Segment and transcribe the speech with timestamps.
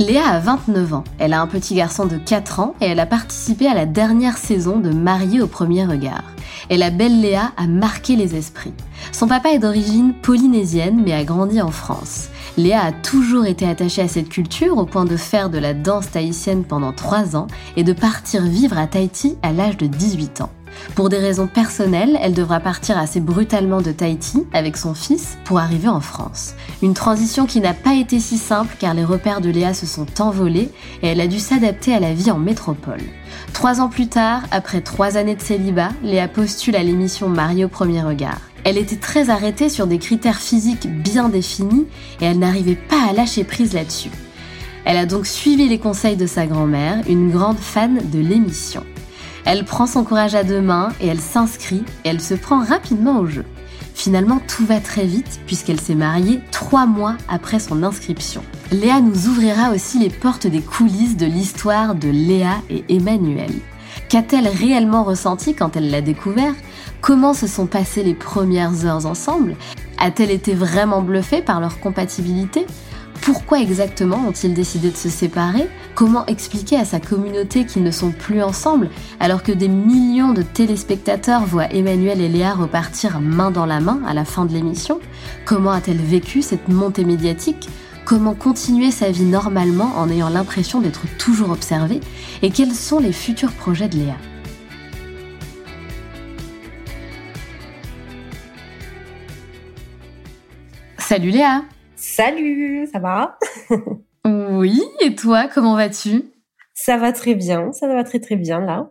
[0.00, 3.06] Léa a 29 ans, elle a un petit garçon de 4 ans et elle a
[3.06, 6.22] participé à la dernière saison de Mariée au premier regard.
[6.70, 8.74] Et la belle Léa a marqué les esprits.
[9.10, 12.28] Son papa est d'origine polynésienne mais a grandi en France.
[12.56, 16.12] Léa a toujours été attachée à cette culture au point de faire de la danse
[16.12, 20.50] tahitienne pendant 3 ans et de partir vivre à Tahiti à l'âge de 18 ans.
[20.94, 25.58] Pour des raisons personnelles, elle devra partir assez brutalement de Tahiti avec son fils pour
[25.58, 26.54] arriver en France.
[26.82, 30.20] Une transition qui n'a pas été si simple car les repères de Léa se sont
[30.20, 30.70] envolés
[31.02, 33.02] et elle a dû s'adapter à la vie en métropole.
[33.52, 37.68] Trois ans plus tard, après trois années de célibat, Léa postule à l'émission Marie au
[37.68, 38.40] premier regard.
[38.64, 41.86] Elle était très arrêtée sur des critères physiques bien définis
[42.20, 44.10] et elle n'arrivait pas à lâcher prise là-dessus.
[44.84, 48.84] Elle a donc suivi les conseils de sa grand-mère, une grande fan de l'émission.
[49.50, 53.18] Elle prend son courage à deux mains et elle s'inscrit et elle se prend rapidement
[53.18, 53.46] au jeu.
[53.94, 58.42] Finalement, tout va très vite puisqu'elle s'est mariée trois mois après son inscription.
[58.70, 63.50] Léa nous ouvrira aussi les portes des coulisses de l'histoire de Léa et Emmanuel.
[64.10, 66.52] Qu'a-t-elle réellement ressenti quand elle l'a découvert?
[67.00, 69.56] Comment se sont passées les premières heures ensemble?
[69.96, 72.66] A-t-elle été vraiment bluffée par leur compatibilité?
[73.22, 75.68] Pourquoi exactement ont-ils décidé de se séparer?
[75.94, 78.90] Comment expliquer à sa communauté qu'ils ne sont plus ensemble
[79.20, 84.00] alors que des millions de téléspectateurs voient Emmanuel et Léa repartir main dans la main
[84.06, 85.00] à la fin de l'émission?
[85.44, 87.68] Comment a-t-elle vécu cette montée médiatique?
[88.04, 92.00] Comment continuer sa vie normalement en ayant l'impression d'être toujours observée?
[92.42, 94.16] Et quels sont les futurs projets de Léa?
[100.98, 101.62] Salut Léa
[102.18, 103.38] Salut, ça va?
[104.26, 106.24] Oui, et toi, comment vas-tu?
[106.74, 108.90] Ça va très bien, ça va très très bien là.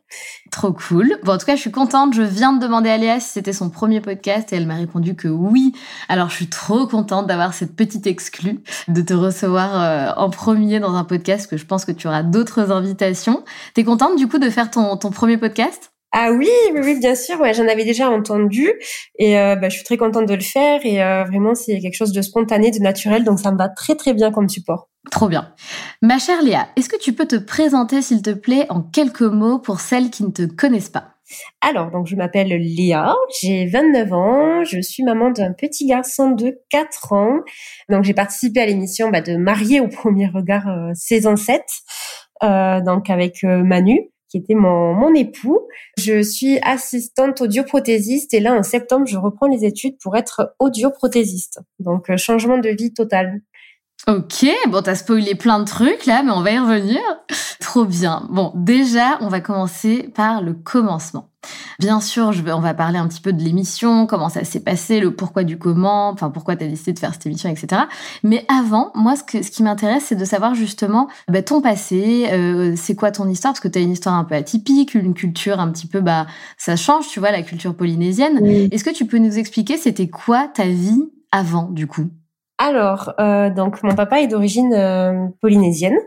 [0.49, 1.13] Trop cool.
[1.25, 2.13] Bon, en tout cas, je suis contente.
[2.13, 5.13] Je viens de demander à Léa si c'était son premier podcast et elle m'a répondu
[5.15, 5.73] que oui.
[6.07, 10.79] Alors, je suis trop contente d'avoir cette petite exclue, de te recevoir euh, en premier
[10.79, 13.43] dans un podcast que je pense que tu auras d'autres invitations.
[13.73, 15.91] T'es contente du coup de faire ton, ton premier podcast?
[16.19, 17.39] Ah oui, oui, oui, bien sûr.
[17.39, 18.71] Ouais, j'en avais déjà entendu
[19.19, 21.93] et euh, bah, je suis très contente de le faire et euh, vraiment c'est quelque
[21.93, 24.89] chose de spontané, de naturel, donc ça me va très très bien comme support.
[25.11, 25.53] Trop bien.
[26.01, 29.59] Ma chère Léa, est-ce que tu peux te présenter s'il te plaît en quelques mots
[29.59, 31.09] pour celles qui ne te connaissent pas?
[31.61, 36.57] Alors, donc je m'appelle Léa, j'ai 29 ans, je suis maman d'un petit garçon de
[36.71, 37.41] 4 ans.
[37.89, 41.61] Donc j'ai participé à l'émission bah, de Mariée au premier regard euh, saison 7,
[42.41, 45.67] donc avec Manu qui était mon, mon époux.
[45.97, 51.59] Je suis assistante audioprothésiste et là, en septembre, je reprends les études pour être audioprothésiste.
[51.79, 53.41] Donc, euh, changement de vie total.
[54.07, 57.01] Ok, bon, t'as spoilé plein de trucs là, mais on va y revenir.
[57.59, 58.27] Trop bien.
[58.29, 61.29] Bon, déjà, on va commencer par le commencement.
[61.79, 64.59] Bien sûr, je vais, on va parler un petit peu de l'émission, comment ça s'est
[64.59, 67.83] passé, le pourquoi du comment, enfin pourquoi tu as décidé de faire cette émission, etc.
[68.23, 72.27] Mais avant, moi, ce, que, ce qui m'intéresse, c'est de savoir justement bah, ton passé,
[72.31, 75.13] euh, c'est quoi ton histoire, parce que tu as une histoire un peu atypique, une
[75.13, 76.27] culture un petit peu, bah
[76.57, 78.45] ça change, tu vois, la culture polynésienne.
[78.71, 82.07] Est-ce que tu peux nous expliquer c'était quoi ta vie avant, du coup?
[82.59, 85.97] Alors, euh, donc mon papa est d'origine euh, polynésienne.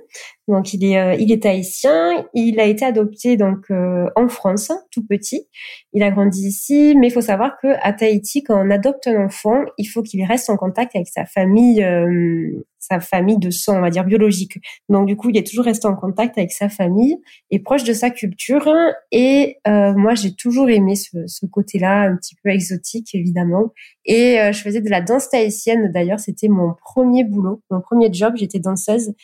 [0.49, 4.73] Donc il est euh, il est haïtien, il a été adopté donc euh, en France
[4.91, 5.47] tout petit.
[5.93, 9.27] Il a grandi ici, mais il faut savoir que à Tahiti quand on adopte un
[9.27, 13.79] enfant, il faut qu'il reste en contact avec sa famille euh, sa famille de sang,
[13.79, 14.59] on va dire biologique.
[14.89, 17.17] Donc du coup, il est toujours resté en contact avec sa famille
[17.51, 18.69] et proche de sa culture.
[19.13, 23.73] Et moi, j'ai toujours aimé ce, ce côté-là, un petit peu exotique, évidemment.
[24.05, 25.93] Et je faisais de la danse tahitienne.
[25.93, 28.35] D'ailleurs, c'était mon premier boulot, mon premier job.
[28.37, 29.15] J'étais danseuse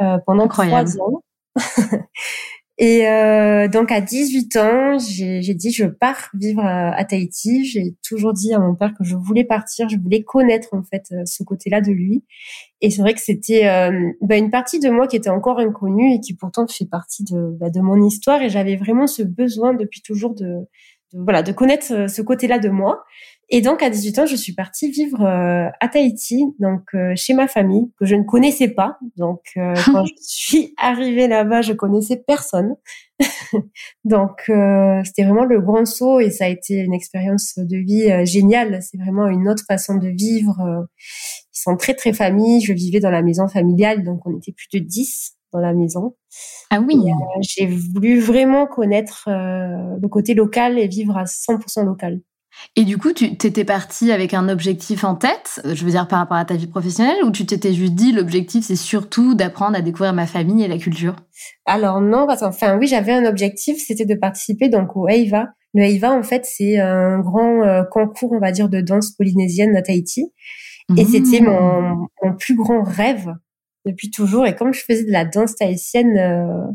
[0.00, 1.22] euh, pendant trois ans.
[2.82, 7.66] Et euh, donc à 18 ans, j'ai dit je pars vivre à, Tahiti.
[7.66, 11.02] J'ai toujours dit à mon père que je voulais partir, je voulais connaître en fait
[11.12, 12.24] euh, ce côté-là de lui.
[12.80, 13.92] Et c'est vrai que c'était euh,
[14.22, 17.54] bah, une partie de moi qui était encore inconnue et qui pourtant fait partie de,
[17.60, 18.40] bah, de mon histoire.
[18.40, 20.46] Et j'avais vraiment ce besoin depuis toujours de,
[21.12, 23.04] de voilà de connaître ce côté-là de moi.
[23.52, 27.34] Et donc, à 18 ans, je suis partie vivre euh, à Tahiti, donc euh, chez
[27.34, 28.96] ma famille, que je ne connaissais pas.
[29.16, 32.76] Donc, euh, quand je suis arrivée là-bas, je connaissais personne.
[34.04, 34.44] donc,
[35.04, 38.78] c'était vraiment le grand saut et ça a été une expérience de vie géniale.
[38.82, 40.86] C'est vraiment une autre façon de vivre.
[40.98, 42.62] Ils sont très, très familles.
[42.62, 46.14] Je vivais dans la maison familiale, donc on était plus de 10 dans la maison.
[46.70, 46.96] Ah oui.
[47.42, 52.20] J'ai voulu vraiment connaître le côté local et vivre à 100% local.
[52.76, 56.18] Et du coup, tu t'étais partie avec un objectif en tête, je veux dire par
[56.18, 59.80] rapport à ta vie professionnelle, ou tu t'étais juste dit l'objectif c'est surtout d'apprendre à
[59.80, 61.16] découvrir ma famille et la culture?
[61.66, 65.48] Alors non, parce enfin oui, j'avais un objectif, c'était de participer donc au EIVA.
[65.74, 69.76] Le EIVA en fait c'est un grand euh, concours, on va dire, de danse polynésienne
[69.76, 70.32] à Tahiti,
[70.96, 71.44] et c'était mmh.
[71.44, 73.32] mon, mon, plus grand rêve
[73.86, 74.46] depuis toujours.
[74.46, 76.72] Et comme je faisais de la danse tahitienne, euh,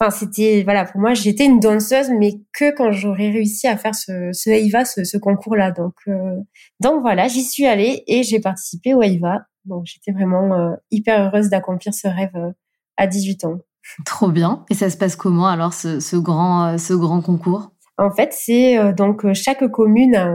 [0.00, 3.96] Enfin, c'était voilà pour moi, j'étais une danseuse, mais que quand j'aurais réussi à faire
[3.96, 4.50] ce, ce
[4.84, 5.72] ce, ce concours-là.
[5.72, 6.36] Donc, euh,
[6.78, 9.46] donc voilà, j'y suis allée et j'ai participé au EIVA.
[9.64, 12.52] Donc j'étais vraiment euh, hyper heureuse d'accomplir ce rêve euh,
[12.96, 13.58] à 18 ans.
[14.04, 14.64] Trop bien.
[14.70, 17.72] Et ça se passe comment alors ce, ce grand ce grand concours?
[17.96, 20.28] En fait, c'est donc chaque commune a,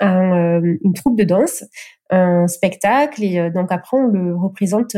[0.00, 1.64] un, une troupe de danse,
[2.10, 4.94] un spectacle et donc après on le représente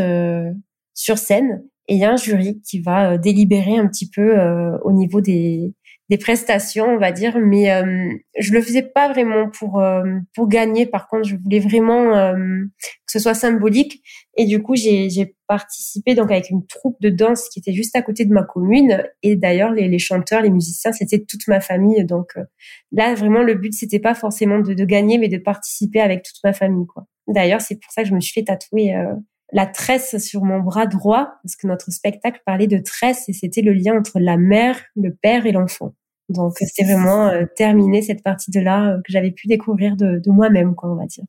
[0.95, 4.39] sur scène et il y a un jury qui va euh, délibérer un petit peu
[4.39, 5.73] euh, au niveau des,
[6.09, 10.03] des prestations, on va dire, mais euh, je le faisais pas vraiment pour euh,
[10.35, 10.87] pour gagner.
[10.87, 14.03] Par contre, je voulais vraiment que ce soit symbolique.
[14.37, 18.03] Et du coup, j'ai participé donc avec une troupe de danse qui était juste à
[18.03, 19.05] côté de ma commune.
[19.23, 22.05] Et d'ailleurs, les, les, chanteurs, les musiciens, c'était toute ma famille.
[22.05, 22.33] Donc
[22.93, 26.43] là, vraiment, le but c'était pas forcément de, de, gagner, mais de participer avec toute
[26.43, 26.87] ma famille.
[26.87, 27.07] quoi.
[27.29, 28.95] D'ailleurs, c'est pour ça que je me suis fait tatouer
[29.53, 33.63] la tresse sur mon bras droit, parce que notre spectacle parlait de tresse et c'était
[33.63, 35.95] le lien entre la mère, le père et l'enfant.
[36.29, 40.21] Donc c'était vraiment euh, terminé cette partie de là euh, que j'avais pu découvrir de,
[40.27, 41.25] moi-même, quoi, on va dire.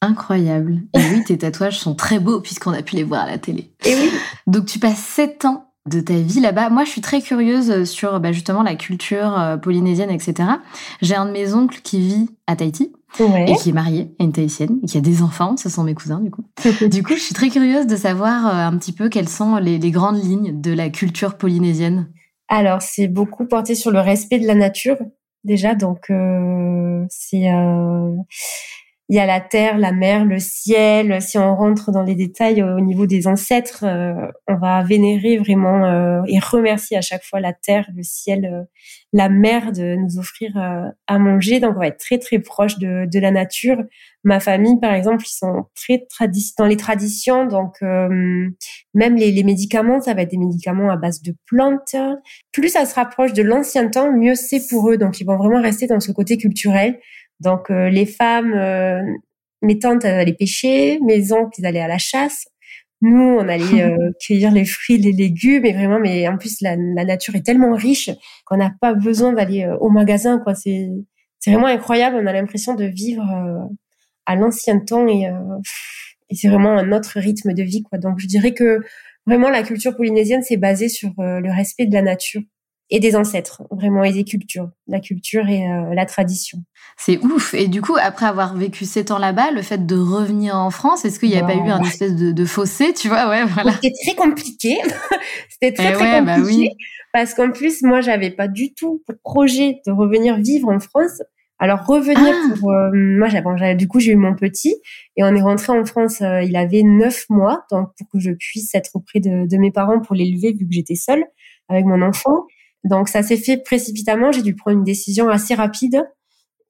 [0.00, 0.80] Incroyable.
[0.94, 3.70] Et oui, tes tatouages sont très beaux puisqu'on a pu les voir à la télé.
[3.84, 4.10] Et oui.
[4.46, 6.70] Donc tu passes sept ans de ta vie là-bas.
[6.70, 10.48] Moi, je suis très curieuse sur bah, justement la culture euh, polynésienne, etc.
[11.02, 14.32] J'ai un de mes oncles qui vit à Tahiti et qui est marié à une
[14.32, 15.56] Tahitienne et qui a des enfants.
[15.56, 16.44] Ce sont mes cousins, du coup.
[16.90, 19.78] du coup, je suis très curieuse de savoir euh, un petit peu quelles sont les,
[19.90, 22.08] grandes lignes de la culture polynésienne.
[22.48, 24.96] Alors, c'est beaucoup porté sur le respect de la nature,
[25.44, 25.74] déjà.
[25.74, 27.50] Donc, euh, c'est...
[27.50, 28.10] Euh,
[29.10, 31.20] il y a la terre, la mer, le ciel.
[31.20, 35.84] Si on rentre dans les détails au niveau des ancêtres, euh, on va vénérer vraiment
[35.84, 38.62] euh, et remercier à chaque fois la terre, le ciel, euh,
[39.12, 41.58] la mer de nous offrir à manger.
[41.58, 43.82] Donc on va être très très proche de, de la nature.
[44.22, 46.06] Ma famille, par exemple, ils sont très
[46.56, 47.46] dans les traditions.
[47.46, 51.96] Donc même les, les médicaments, ça va être des médicaments à base de plantes.
[52.52, 54.98] Plus ça se rapproche de l'ancien temps, mieux c'est pour eux.
[54.98, 57.00] Donc ils vont vraiment rester dans ce côté culturel.
[57.40, 59.00] Donc euh, les femmes, euh,
[59.62, 62.46] mes tantes elles allaient pêcher, mes oncles ils allaient à la chasse.
[63.02, 66.76] Nous, on allait euh, cueillir les fruits, les légumes, et vraiment, mais en plus la,
[66.76, 68.10] nature est tellement riche
[68.44, 70.54] qu'on n'a pas besoin d'aller au magasin, quoi.
[70.54, 70.88] C'est
[71.38, 72.16] c'est vraiment incroyable.
[72.22, 73.24] On a l'impression de vivre
[74.26, 75.22] à l'ancien temps et,
[76.28, 77.98] et c'est vraiment un autre rythme de vie, quoi.
[77.98, 78.80] Donc je dirais que
[79.26, 82.42] vraiment la culture polynésienne c'est basé sur le respect de la nature
[82.90, 86.58] et des ancêtres, vraiment, et des cultures, la culture et euh, la tradition.
[86.96, 87.54] C'est ouf.
[87.54, 91.04] Et du coup, après avoir vécu sept ans là-bas, le fait de revenir en France,
[91.04, 93.28] est-ce qu'il n'y a pas eu un espèce de, de, fossé, tu vois?
[93.28, 93.72] Ouais, voilà.
[93.74, 94.76] C'était très compliqué.
[95.48, 96.60] C'était très, eh très bah compliqué.
[96.62, 96.68] oui.
[97.12, 101.22] Parce qu'en plus, moi, j'avais pas du tout pour projet de revenir vivre en France.
[101.60, 102.54] Alors revenir ah.
[102.58, 104.80] pour euh, moi j'avais du coup j'ai eu mon petit
[105.18, 108.30] et on est rentré en France euh, il avait neuf mois donc pour que je
[108.30, 111.22] puisse être auprès de, de mes parents pour l'élever vu que j'étais seule
[111.68, 112.46] avec mon enfant
[112.84, 114.32] donc ça s'est fait précipitamment.
[114.32, 116.02] J'ai dû prendre une décision assez rapide.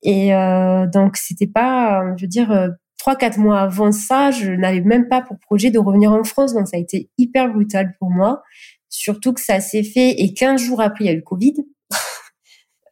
[0.02, 4.50] Et euh, donc c'était pas, je veux dire, euh, trois quatre mois avant ça, je
[4.50, 7.94] n'avais même pas pour projet de revenir en France, donc ça a été hyper brutal
[7.98, 8.42] pour moi.
[8.88, 11.54] Surtout que ça s'est fait et 15 jours après, il y a eu le Covid.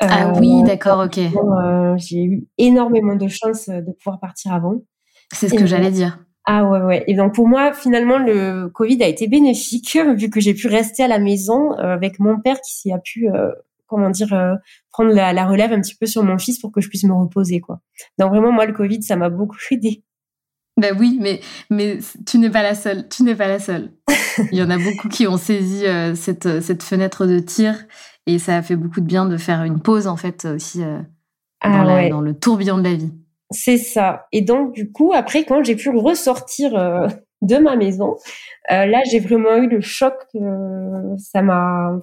[0.00, 1.18] ah oui, d'accord, ok.
[1.96, 4.82] j'ai eu énormément de chance de pouvoir partir avant.
[5.32, 6.18] C'est ce que j'allais dire.
[6.50, 7.04] Ah ouais, ouais.
[7.06, 11.02] Et donc pour moi, finalement, le Covid a été bénéfique vu que j'ai pu rester
[11.02, 13.52] à la maison euh, avec mon père qui s'y a pu, euh,
[13.86, 14.54] comment dire, euh,
[14.90, 17.60] prendre la, relève un petit peu sur mon fils pour que je puisse me reposer,
[17.60, 17.80] quoi.
[18.18, 20.02] Donc vraiment, moi, le Covid, ça m'a beaucoup aidé.
[20.78, 23.06] Ben oui, mais mais tu n'es pas la seule.
[23.10, 23.92] Tu n'es pas la seule.
[24.50, 27.74] Il y en a beaucoup qui ont saisi cette cette fenêtre de tir
[28.26, 30.80] et ça a fait beaucoup de bien de faire une pause en fait aussi
[31.60, 33.12] ah dans le tourbillon de la vie.
[33.50, 34.26] C'est ça.
[34.32, 37.08] Et donc, du coup, après, quand j'ai pu ressortir euh,
[37.40, 38.16] de ma maison,
[38.70, 40.14] euh, là, j'ai vraiment eu le choc.
[41.18, 41.98] ça m'a.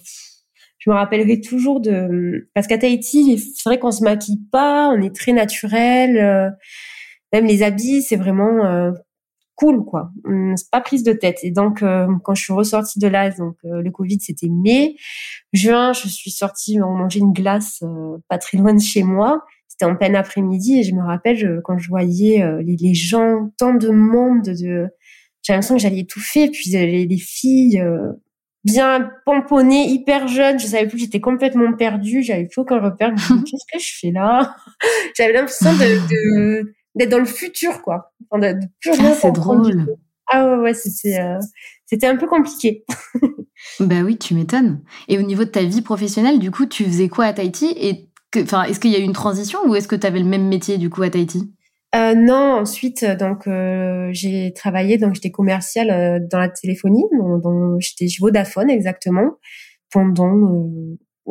[0.79, 5.01] Je me rappellerai toujours de parce qu'à Tahiti, c'est vrai qu'on se maquille pas, on
[5.01, 6.17] est très naturel.
[6.17, 6.49] Euh,
[7.33, 8.93] même les habits, c'est vraiment
[9.55, 10.11] cool, quoi.
[10.55, 11.39] C'est pas prise de tête.
[11.43, 11.79] Et donc,
[12.23, 14.95] quand je suis ressortie de là, donc le Covid, c'était mai,
[15.53, 17.83] juin, je suis sortie manger une glace
[18.29, 21.77] pas très loin de chez moi c'était en plein après-midi et je me rappelle quand
[21.77, 24.87] je voyais euh, les, gens, tant de monde, de,
[25.43, 26.49] j'avais l'impression que j'allais étouffer.
[26.49, 28.13] Puis les, les filles euh,
[28.63, 33.13] bien pomponnées, hyper jeunes, je savais plus, j'étais complètement perdue, j'avais plus aucun repère.
[33.45, 34.55] Qu'est-ce que je fais là?
[35.17, 38.11] J'avais l'impression de, d'être dans le futur, quoi.
[38.29, 39.85] Enfin, de, ah, c'est drôle.
[40.27, 41.39] Ah ouais, ouais, c'était euh,
[41.85, 42.83] c'était un peu compliqué.
[43.79, 44.81] bah oui, tu m'étonnes.
[45.07, 48.04] Et au niveau de ta vie professionnelle, du coup, tu faisais quoi à Tahiti et
[48.35, 50.77] est-ce qu'il y a eu une transition ou est-ce que tu avais le même métier
[50.77, 51.51] du coup à Tahiti?
[51.95, 57.05] Euh, non, ensuite donc euh, j'ai travaillé donc j'étais commerciale euh, dans la téléphonie,
[57.41, 59.37] donc, j'étais chez Vodafone exactement
[59.91, 60.27] pendant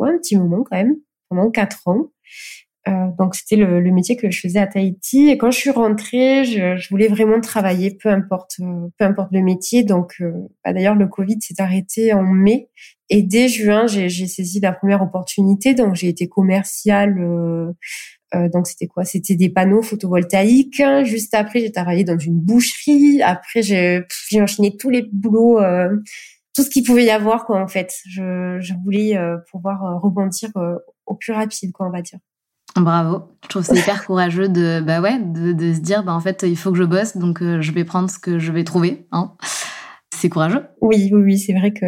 [0.01, 0.95] un petit moment quand même,
[1.29, 2.09] pendant quatre ans.
[3.17, 6.77] Donc c'était le, métier que je faisais à Tahiti et quand je suis rentrée, je,
[6.77, 9.83] je voulais vraiment travailler, peu importe peu importe le métier.
[9.83, 10.21] Donc
[10.63, 12.69] bah, d'ailleurs le Covid s'est arrêté en mai
[13.09, 15.73] et dès juin, j'ai saisi la première opportunité.
[15.75, 17.17] Donc, j'ai été commerciale.
[17.19, 17.71] Euh,
[18.33, 19.05] euh, donc, c'était quoi?
[19.05, 20.81] C'était des panneaux photovoltaïques.
[21.03, 23.21] Juste après, j'ai travaillé dans une boucherie.
[23.21, 24.05] Après, j'ai
[24.41, 25.89] enchaîné tous les boulots, euh,
[26.55, 27.93] tout ce qu'il pouvait y avoir, quoi, en fait.
[28.07, 30.49] Je, je voulais euh, pouvoir euh, rebondir
[31.05, 32.19] au plus rapide, quoi, on va dire.
[32.75, 33.23] Bravo.
[33.43, 36.43] Je trouve c'est hyper courageux de, bah ouais, de, de, se dire, bah en fait,
[36.47, 39.07] il faut que je bosse, donc je vais prendre ce que je vais trouver.
[39.11, 39.33] Hein
[40.15, 40.65] c'est courageux.
[40.81, 41.85] Oui, oui, oui, c'est vrai que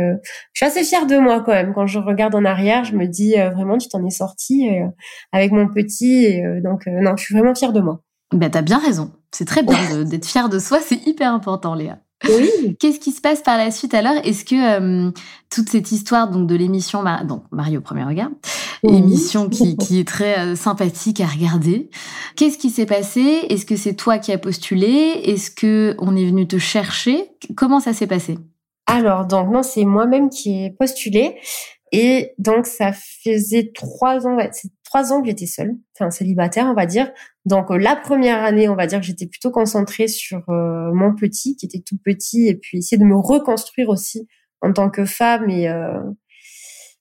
[0.53, 1.73] je suis assez fière de moi quand même.
[1.73, 4.87] Quand je regarde en arrière, je me dis euh, vraiment, tu t'en es sortie euh,
[5.31, 6.25] avec mon petit.
[6.25, 8.01] Et, euh, donc, non, je suis vraiment fière de moi.
[8.33, 9.11] Ben, t'as bien raison.
[9.31, 10.79] C'est très bien d'être fière de soi.
[10.81, 11.99] C'est hyper important, Léa.
[12.25, 12.75] Oui.
[12.79, 14.15] Qu'est-ce qui se passe par la suite alors?
[14.23, 15.11] Est-ce que
[15.49, 18.29] toute cette histoire donc de l'émission, donc Mario au premier regard,
[18.83, 21.89] émission qui, qui, est très euh, sympathique à regarder.
[22.35, 23.45] Qu'est-ce qui s'est passé?
[23.49, 25.21] Est-ce que c'est toi qui as postulé?
[25.23, 27.31] Est-ce que on est venu te chercher?
[27.55, 28.37] Comment ça s'est passé?
[28.85, 31.35] Alors, donc non, c'est moi-même qui ai postulé.
[31.91, 36.65] Et donc, ça faisait trois ans, ouais, c'est trois ans que j'étais seule, enfin célibataire,
[36.67, 37.11] on va dire.
[37.45, 41.57] Donc, la première année, on va dire que j'étais plutôt concentrée sur euh, mon petit,
[41.57, 44.27] qui était tout petit, et puis essayer de me reconstruire aussi
[44.61, 45.99] en tant que femme et euh,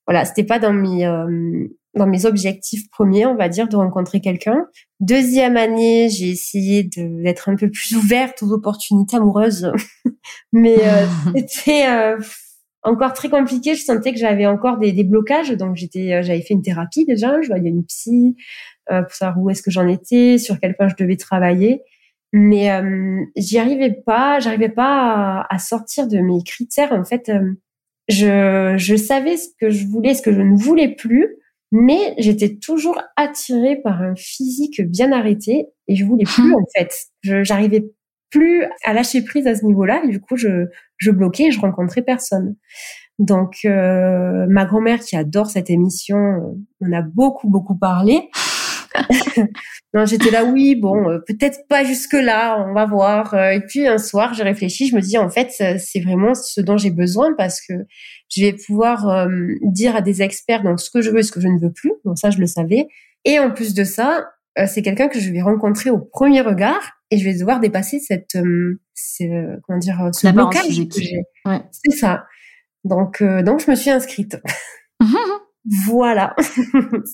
[0.07, 4.21] voilà, c'était pas dans mes euh, dans mes objectifs premiers, on va dire, de rencontrer
[4.21, 4.67] quelqu'un.
[5.01, 9.73] Deuxième année, j'ai essayé d'être un peu plus ouverte aux opportunités amoureuses,
[10.53, 12.19] mais euh, c'était euh,
[12.87, 13.75] encore très compliqué.
[13.75, 17.41] Je sentais que j'avais encore des, des blocages, donc j'étais, j'avais fait une thérapie déjà.
[17.43, 18.37] Je voyais une psy
[18.89, 21.83] pour savoir où est-ce que j'en étais, sur quel point je devais travailler.
[22.33, 22.71] Mais
[23.37, 26.93] j'y arrivais pas, j'arrivais pas à, à, sortir de mes critères.
[26.93, 27.31] En fait,
[28.09, 31.37] je, je savais ce que je voulais, ce que je ne voulais plus,
[31.73, 36.95] mais j'étais toujours attirée par un physique bien arrêté et je voulais plus en fait.
[37.23, 37.85] Je j'arrivais
[38.31, 40.67] plus à lâcher prise à ce niveau-là et du coup je
[40.99, 42.57] je bloquais je rencontrais personne.
[43.19, 46.41] Donc euh, ma grand-mère qui adore cette émission, euh,
[46.81, 48.29] on a beaucoup beaucoup parlé.
[49.95, 53.35] non, j'étais là, oui, bon, euh, peut-être pas jusque là, on va voir.
[53.35, 56.61] Euh, et puis un soir, j'ai réfléchi, je me dis en fait, c'est vraiment ce
[56.61, 57.75] dont j'ai besoin parce que
[58.29, 59.29] je vais pouvoir euh,
[59.63, 61.73] dire à des experts donc ce que je veux et ce que je ne veux
[61.73, 61.93] plus.
[62.05, 62.87] Donc ça, je le savais.
[63.25, 64.25] Et en plus de ça,
[64.67, 68.33] c'est quelqu'un que je vais rencontrer au premier regard et je vais devoir dépasser cette,
[68.33, 70.79] comment dire, ce blocage.
[71.45, 71.63] Ouais.
[71.71, 72.27] C'est ça.
[72.85, 74.39] Donc, donc je me suis inscrite.
[75.87, 76.35] Voilà.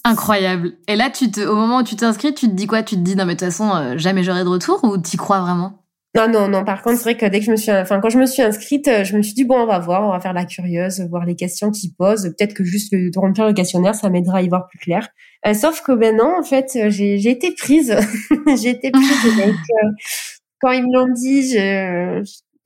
[0.05, 0.73] Incroyable.
[0.87, 2.83] Et là, tu te, au moment où tu t'inscris, tu te dis quoi?
[2.83, 5.17] Tu te dis non mais de toute façon euh, jamais j'aurai de retour ou t'y
[5.17, 5.82] crois vraiment?
[6.15, 6.63] Non, non, non.
[6.63, 8.43] Par contre, c'est vrai que dès que je me suis, enfin, quand je me suis
[8.43, 11.01] inscrite, euh, je me suis dit bon, on va voir, on va faire la curieuse,
[11.09, 12.35] voir les questions qu'ils posent.
[12.37, 15.09] Peut-être que juste de remplir le questionnaire, ça m'aidera à y voir plus clair.
[15.47, 17.97] Euh, sauf que maintenant, en fait, j'ai, j'ai été prise,
[18.63, 19.07] j'ai été prise.
[20.61, 21.53] quand ils me l'ont dit,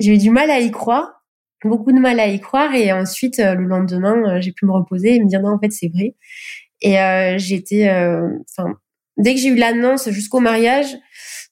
[0.00, 1.24] j'ai eu du mal à y croire,
[1.64, 2.74] beaucoup de mal à y croire.
[2.74, 5.88] Et ensuite, le lendemain, j'ai pu me reposer et me dire non, en fait, c'est
[5.88, 6.16] vrai.
[6.82, 6.96] Et
[7.38, 8.74] j'étais, enfin,
[9.16, 10.96] dès que j'ai eu l'annonce jusqu'au mariage,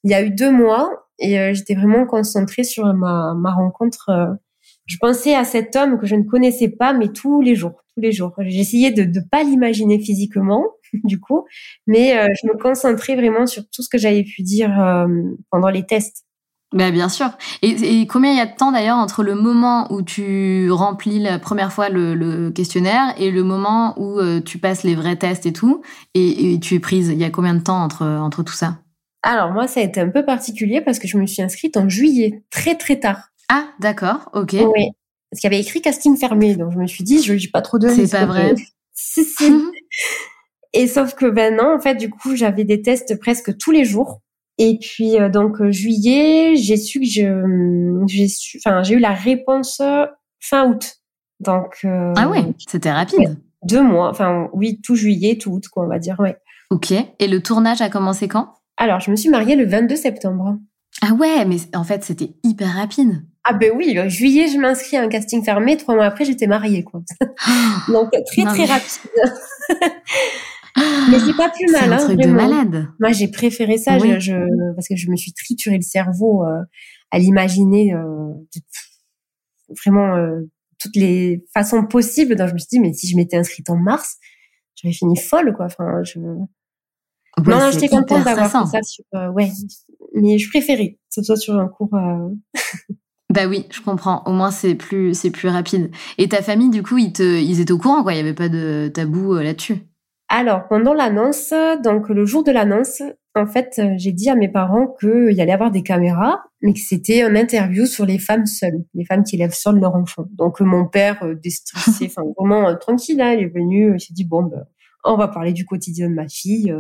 [0.03, 4.39] il y a eu deux mois et j'étais vraiment concentrée sur ma, ma rencontre
[4.87, 8.01] je pensais à cet homme que je ne connaissais pas, mais tous les jours, tous
[8.01, 8.33] les jours.
[8.39, 10.65] J'essayais de ne pas l'imaginer physiquement,
[11.05, 11.45] du coup,
[11.87, 15.07] mais euh, je me concentrais vraiment sur tout ce que j'avais pu dire euh,
[15.51, 16.25] pendant les tests.
[16.73, 17.31] Ben bien sûr.
[17.63, 21.39] Et, combien il y a de temps d'ailleurs entre le moment où tu remplis la
[21.39, 25.53] première fois le, questionnaire et le moment où euh, tu passes les vrais tests et
[25.53, 25.83] tout,
[26.15, 27.11] et, et, tu es prise?
[27.11, 28.79] Il y a combien de temps entre, entre tout ça?
[29.27, 31.89] Alors moi, ça a été un peu particulier parce que je me suis inscrite en
[31.89, 33.31] juillet, très très tard.
[33.49, 34.53] Ah, d'accord, ok.
[34.53, 34.91] Oui.
[35.31, 37.63] Parce qu'il y avait écrit casting fermé, donc je me suis dit, je n'ai pas
[37.63, 38.55] trop de C'est pas vrai.
[38.93, 39.51] si, si.
[40.75, 43.87] Et sauf que ben non, en fait, du coup, j'avais des tests presque tous les
[43.87, 44.21] jours.
[44.59, 48.99] Et puis euh, donc euh, juillet, j'ai su que je, j'ai su, enfin j'ai eu
[49.01, 50.05] la réponse euh,
[50.39, 50.99] fin août.
[51.41, 53.37] Donc ah ouais, c'était rapide.
[53.65, 56.37] deux mois, enfin oui, tout juillet, tout août, quoi, on va dire, ouais.
[56.71, 56.93] Ok.
[56.93, 58.55] Et le tournage a commencé quand?
[58.77, 60.59] Alors je me suis mariée le 22 septembre.
[61.03, 63.25] Ah ouais, mais en fait c'était hyper rapide.
[63.45, 65.77] Ah ben oui, juillet, je m'inscris à un casting fermé.
[65.77, 67.03] Trois mois après, j'étais mariée, quoi.
[67.89, 69.11] Donc très très rapide.
[71.11, 71.83] mais c'est pas plus mal.
[71.83, 72.89] C'est un hein, truc de malade.
[73.01, 76.63] Moi, j'ai préféré ça, je, parce que je me suis trituré le cerveau euh,
[77.11, 78.33] à l'imaginer euh,
[79.85, 80.41] vraiment euh,
[80.79, 82.37] toutes les façons possibles.
[82.37, 84.17] Donc je me suis dit, mais si je m'étais inscrite en mars,
[84.75, 85.67] j'aurais fini folle, quoi.
[85.67, 86.19] Enfin, je.
[87.47, 89.05] Non, non j'étais contente d'avoir fait ça sur.
[89.35, 89.51] ouais,
[90.15, 91.91] mais je préférais que ce soit sur un cours.
[93.35, 94.23] Bah oui, je comprends.
[94.27, 95.91] Au moins c'est plus c'est plus rapide.
[96.19, 98.33] Et ta famille du coup, ils te ils étaient au courant quoi, il y avait
[98.33, 99.79] pas de tabou euh, là-dessus.
[100.29, 103.03] Alors, pendant l'annonce, donc le jour de l'annonce,
[103.35, 106.73] en fait, euh, j'ai dit à mes parents qu'il y allait avoir des caméras, mais
[106.73, 110.27] que c'était un interview sur les femmes seules, les femmes qui élèvent seules leur enfant.
[110.33, 114.25] Donc mon père, euh, déstressé, enfin vraiment tranquille, hein, il est venu, il s'est dit
[114.25, 114.65] bon, ben,
[115.05, 116.73] on va parler du quotidien de ma fille.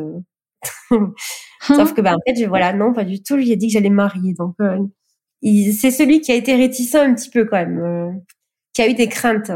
[1.60, 3.36] Sauf que ben en fait, je, voilà, non, pas du tout.
[3.36, 4.56] Je lui ai dit que j'allais marier, donc
[5.72, 8.10] c'est celui qui a été réticent un petit peu quand même, euh,
[8.72, 9.52] qui a eu des craintes.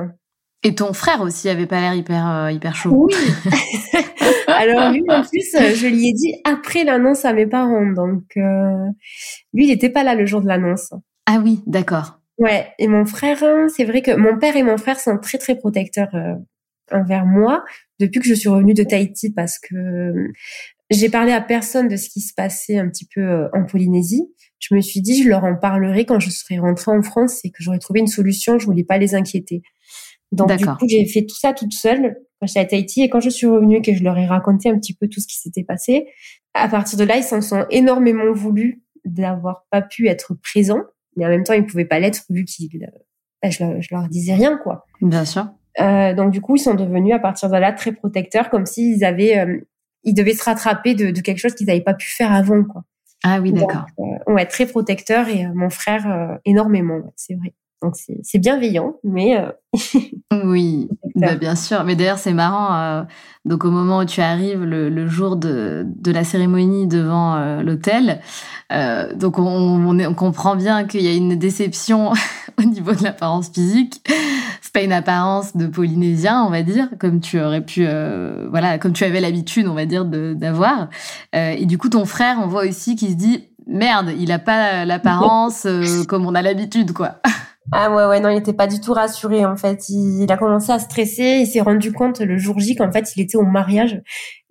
[0.64, 3.06] Et ton frère aussi avait pas l'air hyper euh, hyper chaud.
[3.06, 3.14] Oui.
[4.48, 8.24] Alors lui en plus, euh, je lui ai dit après l'annonce à mes parents, donc
[8.34, 10.92] lui il n'était pas là le jour de l'annonce.
[11.26, 12.18] Ah oui, d'accord.
[12.38, 12.68] Ouais.
[12.78, 13.38] Et mon frère,
[13.74, 16.10] c'est vrai que mon père et mon frère sont très très protecteurs
[16.90, 17.64] envers moi
[18.00, 20.30] depuis que je suis revenue de Tahiti parce que
[20.90, 24.74] j'ai parlé à personne de ce qui se passait un petit peu en Polynésie je
[24.74, 27.62] me suis dit, je leur en parlerai quand je serai rentrée en France et que
[27.62, 28.58] j'aurais trouvé une solution.
[28.58, 29.62] Je voulais pas les inquiéter.
[30.32, 33.20] Donc, du coup, j'ai fait tout ça toute seule quand j'étais à Tahiti et quand
[33.20, 35.64] je suis revenue, que je leur ai raconté un petit peu tout ce qui s'était
[35.64, 36.06] passé.
[36.54, 40.82] À partir de là, ils s'en sont énormément voulu d'avoir pas pu être présents,
[41.16, 42.68] mais en même temps, ils pouvaient pas l'être vu qu'ils,
[43.42, 44.84] bah, je, je, leur disais rien, quoi.
[45.00, 45.48] Bien sûr.
[45.80, 49.04] Euh, donc, du coup, ils sont devenus à partir de là très protecteurs, comme s'ils
[49.04, 49.60] avaient, euh,
[50.04, 52.84] ils devaient se rattraper de, de quelque chose qu'ils n'avaient pas pu faire avant, quoi.
[53.24, 53.86] Ah oui, d'accord.
[53.98, 57.52] Euh, ouais, très protecteur et euh, mon frère euh, énormément, c'est vrai.
[57.82, 59.36] Donc c'est bienveillant, mais
[60.44, 61.84] oui, bah, bien sûr.
[61.84, 63.06] Mais d'ailleurs c'est marrant.
[63.44, 68.20] donc au moment où tu arrives, le, jour de, de, la cérémonie devant l'hôtel,
[69.14, 72.12] donc on, on, comprend bien qu'il y a une déception
[72.58, 74.02] au niveau de l'apparence physique.
[74.60, 77.86] C'est pas une apparence de Polynésien, on va dire, comme tu aurais pu,
[78.50, 80.88] voilà, comme tu avais l'habitude, on va dire, d'avoir.
[81.32, 84.84] et du coup ton frère, on voit aussi qu'il se dit merde, il a pas
[84.84, 87.20] l'apparence euh, comme on a l'habitude, quoi.
[87.72, 89.88] Ah ouais, ouais, non, il était pas du tout rassuré, en fait.
[89.88, 93.22] Il, a commencé à stresser, il s'est rendu compte le jour J qu'en fait, il
[93.22, 94.00] était au mariage.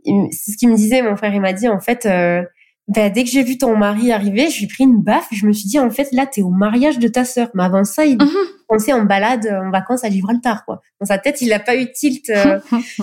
[0.06, 2.44] C'est ce qu'il me disait, mon frère, il m'a dit, en fait, euh,
[2.88, 5.46] bah, dès que j'ai vu ton mari arriver, je lui ai pris une baffe, je
[5.46, 7.50] me suis dit, en fait, là, t'es au mariage de ta sœur.
[7.54, 8.30] Mais avant ça, il mhm.
[8.68, 10.82] pensait en balade, en vacances à Gibraltar, quoi.
[11.02, 12.30] Dans sa tête, il a pas eu tilt.
[12.30, 12.60] Euh.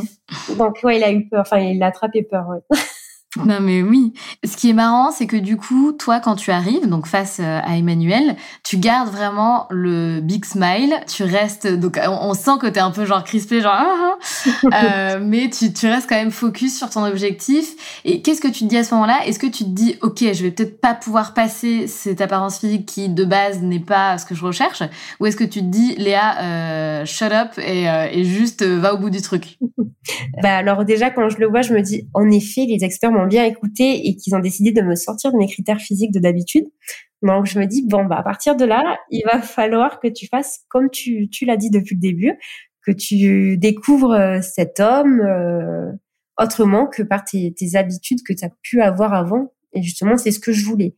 [0.58, 2.78] Donc, ouais, il a eu peur, enfin, il a attrapé peur, ouais.
[3.44, 4.12] Non mais oui.
[4.44, 7.60] Ce qui est marrant, c'est que du coup, toi, quand tu arrives, donc face euh,
[7.62, 10.94] à Emmanuel, tu gardes vraiment le big smile.
[11.12, 14.16] Tu restes, donc on, sent que t'es un peu genre crispé, genre, ah,
[14.70, 14.84] ah.
[14.84, 18.00] euh, mais tu, tu restes quand même focus sur ton objectif.
[18.04, 19.26] Et qu'est-ce que tu te dis à ce moment-là?
[19.26, 22.86] Est-ce que tu te dis, ok, je vais peut-être pas pouvoir passer cette apparence physique
[22.86, 24.82] qui de base n'est pas ce que je recherche,
[25.20, 28.94] ou est-ce que tu te dis, Léa, euh, shut up et, euh, et juste va
[28.94, 29.58] au bout du truc?
[30.42, 33.23] Bah alors déjà, quand je le vois, je me dis, en effet, les experts m'ont
[33.26, 36.64] bien écouté et qu'ils ont décidé de me sortir de mes critères physiques de d'habitude.
[37.22, 40.26] Donc je me dis bon bah à partir de là, il va falloir que tu
[40.26, 42.38] fasses comme tu tu l'as dit depuis le début,
[42.84, 45.90] que tu découvres euh, cet homme euh,
[46.38, 49.52] autrement que par tes, tes habitudes que tu as pu avoir avant.
[49.72, 50.94] Et justement, c'est ce que je voulais.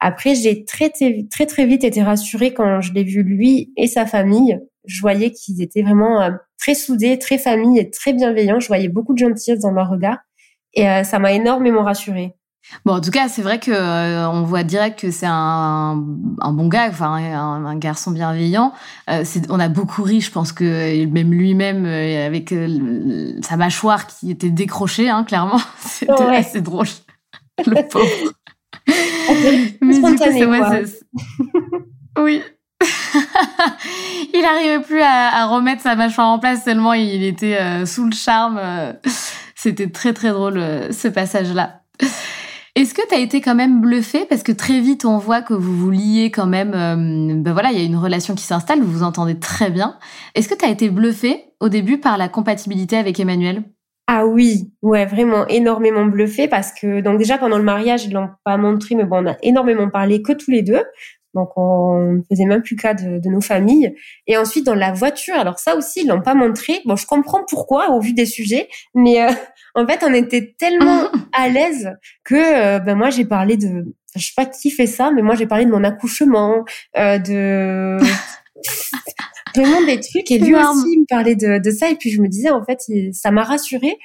[0.00, 4.04] Après, j'ai très, très, très vite été rassurée quand je l'ai vu lui et sa
[4.04, 4.58] famille.
[4.84, 8.58] Je voyais qu'ils étaient vraiment euh, très soudés, très famille et très bienveillants.
[8.58, 10.18] Je voyais beaucoup de gentillesse dans leur regard.
[10.74, 12.34] Et euh, ça m'a énormément rassurée.
[12.84, 16.02] Bon, en tout cas, c'est vrai que euh, on voit direct que c'est un,
[16.40, 18.72] un, bon gars, enfin un, garçon bienveillant.
[19.10, 22.54] Euh, on a beaucoup ri, je pense que même lui-même, euh, avec
[23.42, 26.86] sa mâchoire qui était décrochée, hein, clairement, c'était assez drôle.
[27.66, 28.32] Le pauvre.
[29.82, 30.24] Mais du coup,
[32.18, 32.42] oui.
[34.34, 38.12] il n'arrivait plus à, à, remettre sa mâchoire en place tellement il était sous le
[38.12, 38.58] charme.
[39.62, 41.82] C'était très très drôle ce passage-là.
[42.74, 44.26] Est-ce que tu as été quand même bluffé?
[44.28, 47.70] Parce que très vite on voit que vous vous liez quand même euh, ben voilà,
[47.70, 49.98] il y a une relation qui s'installe, vous vous entendez très bien.
[50.34, 53.62] Est-ce que tu as été bluffé au début par la compatibilité avec Emmanuel?
[54.08, 58.30] Ah oui, ouais, vraiment énormément bluffé parce que donc déjà pendant le mariage ils l'ont
[58.42, 60.82] pas montré mais bon on a énormément parlé que tous les deux.
[61.34, 63.94] Donc on ne faisait même plus cas de, de, nos familles.
[64.26, 66.80] Et ensuite dans la voiture, alors ça aussi ils l'ont pas montré.
[66.84, 69.30] Bon, je comprends pourquoi au vu des sujets, mais euh,
[69.74, 71.92] en fait on était tellement à l'aise
[72.24, 75.34] que euh, ben moi j'ai parlé de, je sais pas qui fait ça, mais moi
[75.34, 76.64] j'ai parlé de mon accouchement,
[76.96, 77.98] euh, de
[79.54, 80.30] vraiment des trucs.
[80.30, 81.90] Et lui aussi me parlait de, de, ça.
[81.90, 82.80] Et puis je me disais en fait
[83.12, 83.96] ça m'a rassurée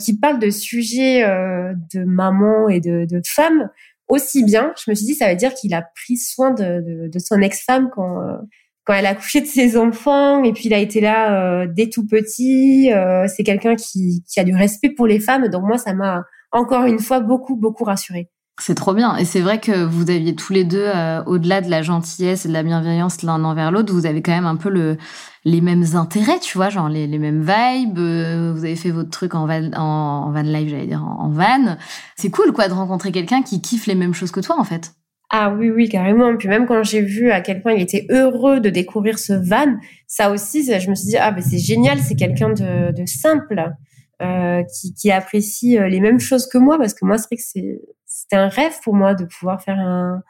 [0.00, 3.70] qu'il parle de sujets euh, de maman et de, de femme
[4.08, 7.18] aussi bien, je me suis dit, ça veut dire qu'il a pris soin de, de,
[7.18, 8.36] son ex-femme quand, euh,
[8.84, 11.88] quand elle a couché de ses enfants, et puis il a été là euh, dès
[11.88, 12.92] tout petit.
[12.92, 16.22] Euh, c'est quelqu'un qui, qui a du respect pour les femmes, donc moi, ça m'a
[16.52, 18.30] encore une fois beaucoup, beaucoup rassurée.
[18.60, 19.16] C'est trop bien.
[19.16, 20.88] Et c'est vrai que vous aviez tous les deux,
[21.26, 24.46] au-delà de la gentillesse et de la bienveillance l'un envers l'autre, vous avez quand même
[24.46, 24.96] un peu le,
[25.44, 27.98] les mêmes intérêts, tu vois, genre les, les mêmes vibes.
[27.98, 31.76] Euh, vous avez fait votre truc en van, en, van live, j'allais dire en, van.
[32.16, 34.92] C'est cool, quoi, de rencontrer quelqu'un qui kiffe les mêmes choses que toi, en fait.
[35.30, 36.36] Ah oui, oui, carrément.
[36.36, 39.76] Puis même quand j'ai vu à quel point il était heureux de découvrir ce van,
[40.06, 43.58] ça aussi, je me suis dit, ah ben c'est génial, c'est quelqu'un de, de simple,
[43.58, 43.70] euh,
[44.20, 47.42] qui, qui apprécie euh, les mêmes choses que moi, parce que moi, c'est vrai que
[47.42, 50.22] c'est, c'était un rêve pour moi de pouvoir faire un,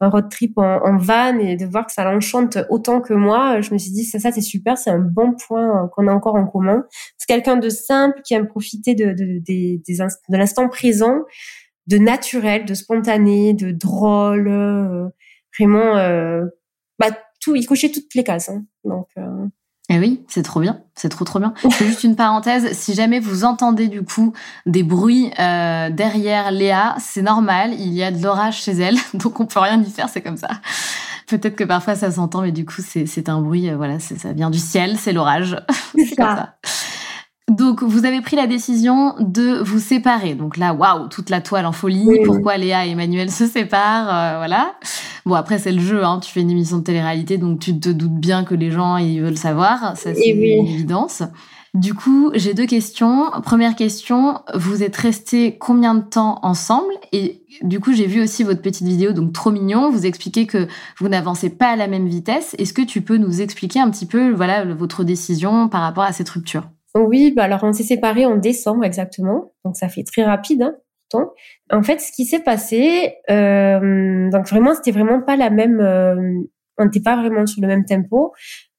[0.00, 3.72] un road trip en, van et de voir que ça l'enchante autant que moi, je
[3.72, 6.34] me suis dit ça, ça c'est super, c'est un bon point euh, qu'on a encore
[6.36, 6.84] en commun.
[7.16, 11.22] C'est quelqu'un de simple qui aime profiter de, de, de l'instant présent,
[11.86, 15.08] de naturel, de spontané, de drôle, euh,
[15.58, 16.44] vraiment, euh,
[16.98, 17.08] bah
[17.40, 18.48] tout, il cochait toutes les cases.
[18.48, 18.64] Hein.
[18.84, 19.08] Donc
[19.90, 21.52] eh oui, c'est trop bien, c'est trop trop bien.
[21.70, 24.32] C'est juste une parenthèse, si jamais vous entendez du coup
[24.64, 29.40] des bruits euh, derrière Léa, c'est normal, il y a de l'orage chez elle, donc
[29.40, 30.48] on peut rien y faire, c'est comme ça.
[31.26, 34.50] Peut-être que parfois ça s'entend, mais du coup c'est un bruit, euh, voilà, ça vient
[34.50, 35.56] du ciel, c'est l'orage,
[35.96, 36.54] c'est comme ça.
[37.50, 40.34] Donc, vous avez pris la décision de vous séparer.
[40.34, 42.08] Donc là, waouh, toute la toile en folie.
[42.24, 44.74] Pourquoi Léa et Emmanuel se séparent, euh, voilà.
[45.26, 46.20] Bon, après, c'est le jeu, hein.
[46.20, 49.20] Tu fais une émission de télé-réalité, donc tu te doutes bien que les gens, ils
[49.20, 49.96] veulent savoir.
[49.96, 51.22] Ça, c'est une évidence.
[51.74, 53.30] Du coup, j'ai deux questions.
[53.42, 56.92] Première question, vous êtes restés combien de temps ensemble?
[57.12, 59.90] Et du coup, j'ai vu aussi votre petite vidéo, donc trop mignon.
[59.90, 62.54] Vous expliquez que vous n'avancez pas à la même vitesse.
[62.58, 66.12] Est-ce que tu peux nous expliquer un petit peu, voilà, votre décision par rapport à
[66.12, 66.68] cette rupture?
[66.94, 70.62] Oui, bah alors on s'est séparés en décembre exactement, donc ça fait très rapide.
[70.62, 70.76] Hein,
[71.10, 71.32] pourtant.
[71.70, 75.80] En fait, ce qui s'est passé, euh, donc vraiment, c'était vraiment pas la même.
[75.80, 76.40] Euh,
[76.78, 78.32] on n'était pas vraiment sur le même tempo.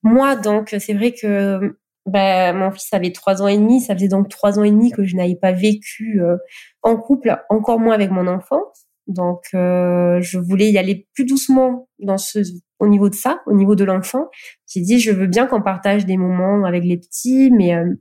[0.03, 3.81] Moi, donc, c'est vrai que bah, mon fils avait trois ans et demi.
[3.81, 6.37] Ça faisait donc trois ans et demi que je n'avais pas vécu euh,
[6.83, 8.61] en couple, encore moins avec mon enfant.
[9.07, 12.39] Donc, euh, je voulais y aller plus doucement dans ce,
[12.79, 14.29] au niveau de ça, au niveau de l'enfant.
[14.67, 17.93] J'ai dit, je veux bien qu'on partage des moments avec les petits, mais euh,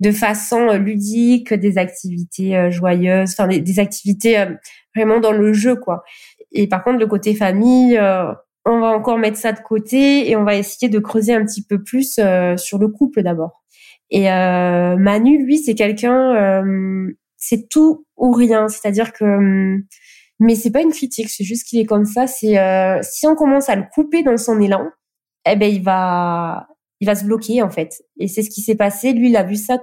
[0.00, 4.46] de façon euh, ludique, des activités euh, joyeuses, enfin des, activités euh,
[4.94, 6.02] vraiment dans le jeu quoi.
[6.52, 7.98] Et par contre le côté famille,
[8.66, 11.64] on va encore mettre ça de côté et on va essayer de creuser un petit
[11.64, 12.20] peu plus
[12.56, 13.62] sur le couple d'abord.
[14.10, 16.62] Et Manu lui c'est quelqu'un,
[17.38, 19.78] c'est tout ou rien, c'est-à-dire que
[20.40, 22.26] mais c'est pas une critique, c'est juste qu'il est comme ça.
[22.26, 22.58] C'est
[23.00, 24.90] si on commence à le couper dans son élan,
[25.50, 26.68] eh ben il va
[27.02, 28.00] il va se bloquer en fait.
[28.20, 29.12] Et c'est ce qui s'est passé.
[29.12, 29.78] Lui, il a vu ça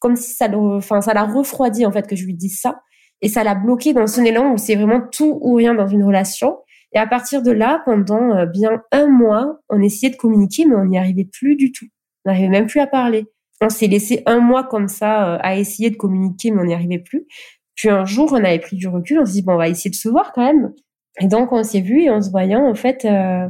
[0.00, 2.82] comme si ça, enfin, ça l'a refroidi en fait que je lui dise ça,
[3.22, 6.04] et ça l'a bloqué dans son élan où c'est vraiment tout ou rien dans une
[6.04, 6.58] relation.
[6.92, 10.76] Et à partir de là, pendant euh, bien un mois, on essayait de communiquer, mais
[10.76, 11.86] on n'y arrivait plus du tout.
[12.24, 13.24] On n'arrivait même plus à parler.
[13.62, 16.74] On s'est laissé un mois comme ça euh, à essayer de communiquer, mais on n'y
[16.74, 17.26] arrivait plus.
[17.74, 19.90] Puis un jour, on avait pris du recul, on s'est dit bon, on va essayer
[19.90, 20.74] de se voir quand même.
[21.18, 23.48] Et donc on s'est vu et en se voyant, en fait, euh,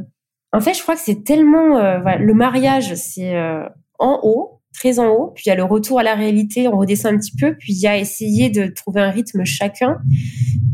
[0.51, 3.67] en fait, je crois que c'est tellement euh, le mariage, c'est euh,
[3.99, 6.77] en haut, très en haut, puis il y a le retour à la réalité, on
[6.77, 9.99] redescend un petit peu, puis il y a essayer de trouver un rythme chacun,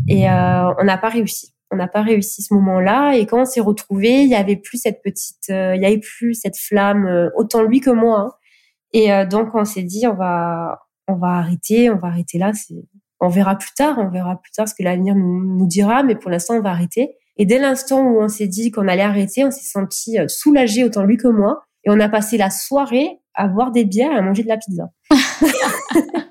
[0.07, 1.53] et euh, on n'a pas réussi.
[1.71, 3.17] On n'a pas réussi ce moment-là.
[3.17, 6.35] Et quand on s'est retrouvés, il y avait plus cette petite, il y avait plus
[6.35, 8.19] cette flamme, autant lui que moi.
[8.19, 8.31] Hein.
[8.93, 12.51] Et donc on s'est dit, on va, on va arrêter, on va arrêter là.
[13.19, 16.29] On verra plus tard, on verra plus tard ce que l'avenir nous, dira, mais pour
[16.29, 17.15] l'instant, on va arrêter.
[17.37, 20.83] Et dès l'instant où on s'est dit qu'on allait arrêter, on s'est senti euh, soulagé
[20.83, 21.63] autant lui que moi.
[21.83, 24.57] Et on a passé la soirée à boire des bières et à manger de la
[24.57, 24.89] pizza.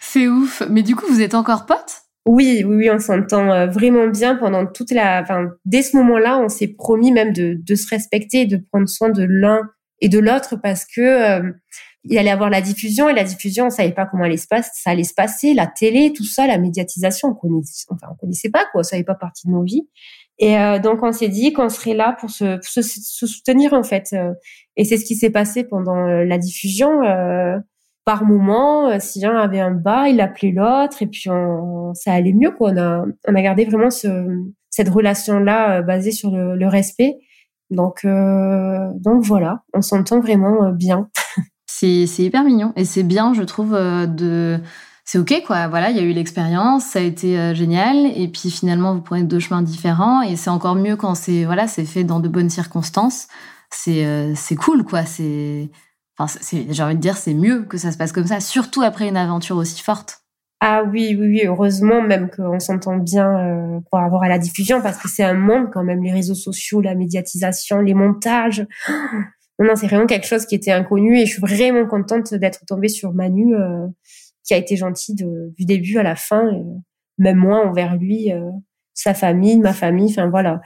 [0.00, 0.62] C'est ouf.
[0.70, 2.02] Mais du coup, vous êtes encore potes?
[2.26, 5.22] Oui, oui, oui, on s'entend euh, vraiment bien pendant toute la.
[5.22, 8.88] Enfin, dès ce moment-là, on s'est promis même de, de se respecter et de prendre
[8.88, 9.62] soin de l'un
[10.00, 11.52] et de l'autre parce que euh,
[12.04, 14.46] il allait avoir la diffusion et la diffusion, on savait pas comment elle allait se
[14.46, 18.14] passer, ça allait se passer, la télé, tout ça, la médiatisation, on connaissait, enfin, on
[18.16, 19.88] connaissait pas quoi, ça n'avait pas partie de nos vies.
[20.38, 24.08] Et euh, donc on s'est dit qu'on serait là pour se, se, soutenir en fait.
[24.12, 24.32] Euh.
[24.76, 27.00] Et c'est ce qui s'est passé pendant euh, la diffusion.
[28.04, 32.32] par moment, si un avait un bas, il appelait l'autre et puis on, ça allait
[32.32, 32.70] mieux quoi.
[32.72, 34.08] On a, on a gardé vraiment ce,
[34.70, 37.18] cette relation là basée sur le, le respect.
[37.70, 41.10] Donc donc voilà, on s'entend vraiment bien.
[42.06, 44.58] c'est hyper mignon et c'est bien, je trouve, euh, de
[45.10, 45.68] c'est ok quoi.
[45.68, 49.00] Voilà, il y a eu l'expérience, ça a été euh, génial et puis finalement vous
[49.00, 52.28] prenez deux chemins différents et c'est encore mieux quand c'est voilà c'est fait dans de
[52.28, 53.26] bonnes circonstances.
[53.70, 55.06] C'est euh, c'est cool quoi.
[55.06, 55.70] C'est
[56.18, 59.08] enfin j'ai envie de dire c'est mieux que ça se passe comme ça, surtout après
[59.08, 60.18] une aventure aussi forte.
[60.60, 64.98] Ah oui, oui, oui, heureusement même qu'on s'entend bien pour avoir à la diffusion parce
[64.98, 68.66] que c'est un monde quand même, les réseaux sociaux, la médiatisation, les montages.
[69.60, 72.64] Non, non, c'est vraiment quelque chose qui était inconnu et je suis vraiment contente d'être
[72.64, 73.88] tombée sur Manu, euh,
[74.48, 76.64] qui a été gentil de, du début à la fin, et
[77.18, 78.40] même moi envers lui, euh,
[78.94, 80.60] sa famille, ma famille, enfin voilà.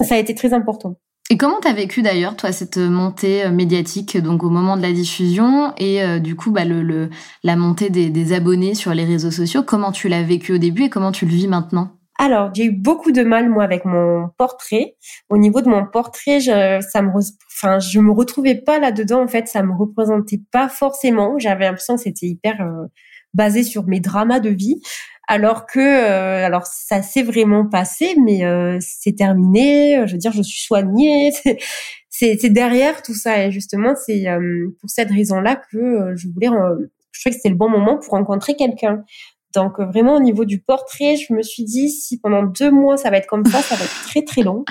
[0.00, 1.00] Ça a été très important.
[1.30, 4.92] Et comment t'as vécu d'ailleurs, toi, cette montée euh, médiatique, donc au moment de la
[4.92, 7.10] diffusion, et du coup, bah, le, le,
[7.42, 9.62] la montée des, des abonnés sur les réseaux sociaux?
[9.62, 11.97] Comment tu l'as vécu au début et comment tu le vis maintenant?
[12.20, 14.96] Alors, j'ai eu beaucoup de mal moi avec mon portrait.
[15.30, 17.10] Au niveau de mon portrait, je, ça me,
[17.46, 19.22] enfin, je me retrouvais pas là-dedans.
[19.22, 21.38] En fait, ça me représentait pas forcément.
[21.38, 22.86] J'avais l'impression que c'était hyper euh,
[23.34, 24.80] basé sur mes dramas de vie,
[25.28, 30.02] alors que, euh, alors ça s'est vraiment passé, mais euh, c'est terminé.
[30.06, 31.30] Je veux dire, je suis soignée.
[32.10, 34.24] C'est derrière tout ça et justement, c'est
[34.80, 36.48] pour cette raison-là que je voulais.
[36.48, 39.04] je trouvais que c'était le bon moment pour rencontrer quelqu'un.
[39.54, 42.96] Donc euh, vraiment au niveau du portrait, je me suis dit si pendant deux mois
[42.96, 44.64] ça va être comme ça, ça va être très très long.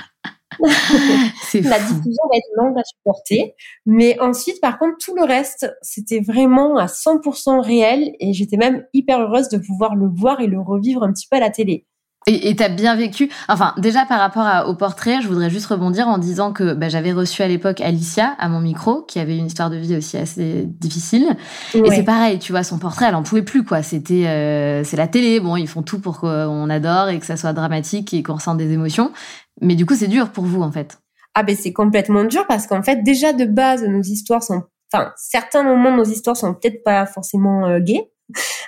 [0.60, 3.56] la diffusion va être longue à supporter.
[3.86, 8.86] Mais ensuite, par contre, tout le reste, c'était vraiment à 100% réel et j'étais même
[8.94, 11.86] hyper heureuse de pouvoir le voir et le revivre un petit peu à la télé.
[12.30, 13.30] Et t'as bien vécu.
[13.48, 17.14] Enfin, déjà par rapport au portrait, je voudrais juste rebondir en disant que bah, j'avais
[17.14, 20.66] reçu à l'époque Alicia à mon micro, qui avait une histoire de vie aussi assez
[20.66, 21.38] difficile.
[21.74, 23.82] Et c'est pareil, tu vois, son portrait, elle en pouvait plus, quoi.
[23.82, 25.40] C'était, euh, c'est la télé.
[25.40, 28.58] Bon, ils font tout pour qu'on adore et que ça soit dramatique et qu'on ressente
[28.58, 29.14] des émotions.
[29.62, 31.00] Mais du coup, c'est dur pour vous, en fait.
[31.40, 35.14] Ah ben c'est complètement dur parce qu'en fait, déjà de base, nos histoires sont, enfin,
[35.16, 38.12] certains moments de nos histoires sont peut-être pas forcément euh, gays.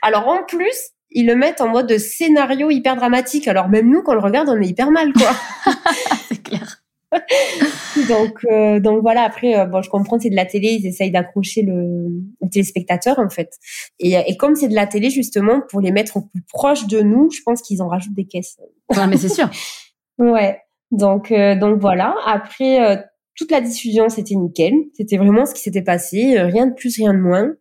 [0.04, 3.48] Alors en plus, ils le mettent en mode scénario hyper dramatique.
[3.48, 5.32] Alors même nous, quand on le regarde, on est hyper mal, quoi.
[6.28, 6.84] c'est clair.
[8.10, 9.24] donc, euh, donc voilà.
[9.24, 12.08] Après, euh, bon, je comprends, c'est de la télé, ils essayent d'accrocher le,
[12.52, 13.54] téléspectateur en fait.
[14.00, 17.02] Et, et comme c'est de la télé, justement, pour les mettre au plus proche de
[17.02, 18.58] nous, je pense qu'ils en rajoutent des caisses.
[18.96, 19.50] Ouais, mais c'est sûr.
[20.20, 20.60] ouais.
[20.92, 22.16] Donc, euh, donc voilà.
[22.26, 23.04] Après,
[23.36, 24.74] toute la diffusion, c'était nickel.
[24.94, 27.54] C'était vraiment ce qui s'était passé, rien de plus, rien de moins.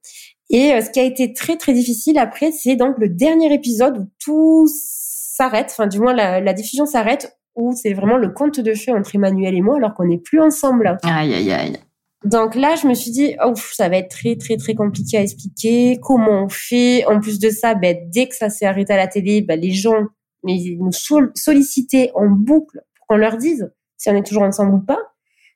[0.50, 3.98] Et euh, ce qui a été très très difficile après, c'est donc le dernier épisode
[3.98, 8.61] où tout s'arrête, enfin du moins la, la diffusion s'arrête, où c'est vraiment le conte
[8.61, 10.96] de feu entre Emmanuel et moi, alors qu'on n'est plus ensemble.
[11.02, 11.76] Aïe aïe aïe.
[12.24, 15.22] Donc là, je me suis dit, oh, ça va être très très très compliqué à
[15.22, 15.98] expliquer.
[16.02, 17.04] Comment on fait?
[17.06, 19.70] En plus de ça, ben, dès que ça s'est arrêté à la télé, ben, les
[19.70, 20.04] gens
[20.44, 20.90] nous
[21.34, 24.98] sollicitaient en boucle pour qu'on leur dise si on est toujours ensemble ou pas.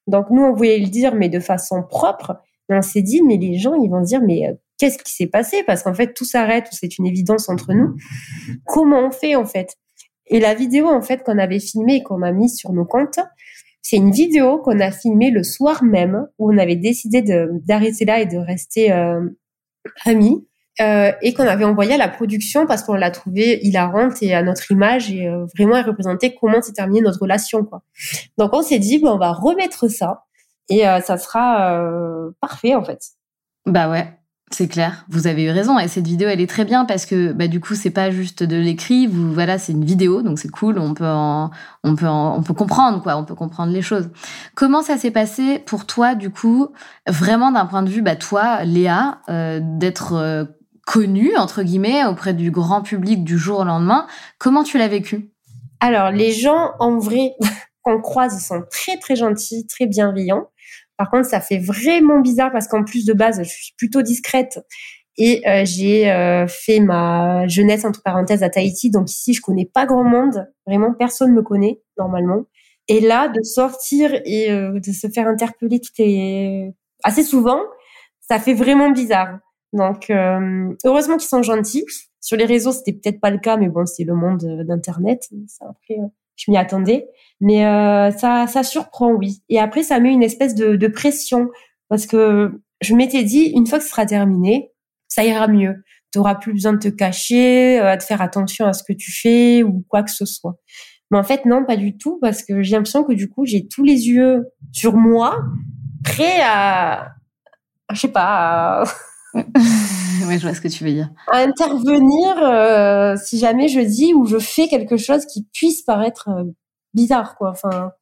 [0.07, 2.37] Donc nous, on voulait le dire, mais de façon propre.
[2.69, 5.63] On s'est dit, mais les gens, ils vont dire, mais euh, qu'est-ce qui s'est passé?
[5.65, 7.95] Parce qu'en fait, tout s'arrête, c'est une évidence entre nous.
[8.67, 9.77] Comment on fait en fait?
[10.27, 13.21] Et la vidéo en fait qu'on avait filmée et qu'on a mise sur nos comptes,
[13.81, 18.21] c'est une vidéo qu'on a filmée le soir même où on avait décidé d'arrêter là
[18.21, 19.21] et de rester euh,
[20.05, 20.45] amis.
[20.81, 24.43] Euh, et qu'on avait envoyé à la production parce qu'on l'a trouvée hilarante et à
[24.43, 27.83] notre image et euh, vraiment elle représentait comment s'est terminée notre relation quoi.
[28.39, 30.25] Donc on s'est dit on va remettre ça
[30.71, 31.79] et euh, ça sera
[32.41, 33.01] parfait en fait.
[33.67, 34.15] Bah ouais.
[34.53, 37.33] C'est clair, vous avez eu raison et cette vidéo elle est très bien parce que
[37.33, 40.51] bah du coup c'est pas juste de l'écrit, vous voilà c'est une vidéo donc c'est
[40.51, 41.51] cool, on peut en,
[41.85, 44.11] on peut on peut comprendre quoi, on peut comprendre les choses.
[44.55, 46.69] Comment ça s'est passé pour toi du coup
[47.09, 50.45] vraiment d'un point de vue bah toi Léa euh, d'être euh,
[50.87, 54.07] connue entre guillemets auprès du grand public du jour au lendemain,
[54.39, 55.33] comment tu l'as vécu?
[55.85, 57.35] Alors, les gens, en vrai,
[57.83, 60.49] qu'on croise, sont très, très gentils, très bienveillants.
[61.03, 64.61] Par contre, ça fait vraiment bizarre parce qu'en plus de base, je suis plutôt discrète
[65.19, 68.89] et euh, j'ai euh, fait ma jeunesse entre parenthèses à Tahiti.
[68.89, 70.47] Donc ici, je connais pas grand monde.
[70.65, 72.45] Vraiment, personne me connaît normalement.
[72.87, 77.59] Et là, de sortir et euh, de se faire interpeller tout est assez souvent,
[78.21, 79.41] ça fait vraiment bizarre.
[79.73, 80.09] Donc
[80.85, 81.85] heureusement qu'ils sont gentils.
[82.21, 84.39] Sur les réseaux, c'était peut-être pas le cas, mais bon, c'est le monde
[84.69, 85.29] d'internet.
[85.63, 85.97] Après,
[86.37, 87.07] je m'y attendais.
[87.41, 87.63] Mais
[88.17, 89.43] ça, ça surprend, oui.
[89.49, 91.49] Et après, ça met une espèce de, de pression
[91.89, 94.73] parce que je m'étais dit, une fois que ce sera terminé,
[95.09, 95.85] ça ira mieux.
[96.13, 99.13] Tu auras plus besoin de te cacher, euh, de faire attention à ce que tu
[99.13, 100.57] fais ou quoi que ce soit.
[101.11, 103.69] Mais en fait, non, pas du tout, parce que j'ai l'impression que du coup, j'ai
[103.69, 105.39] tous les yeux sur moi,
[106.03, 107.13] prêts à,
[107.93, 108.85] je sais pas.
[110.29, 111.11] ouais, je vois ce que tu veux dire.
[111.33, 116.29] À intervenir euh, si jamais je dis ou je fais quelque chose qui puisse paraître
[116.29, 116.45] euh,
[116.95, 117.51] bizarre, quoi.
[117.51, 117.93] Enfin,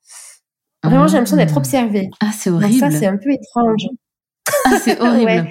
[0.83, 1.59] vraiment, j'ai l'impression d'être ah.
[1.59, 2.11] observée.
[2.21, 2.79] Ah, c'est horrible.
[2.79, 3.89] ça, c'est un peu étrange.
[4.67, 5.49] Ah, c'est horrible.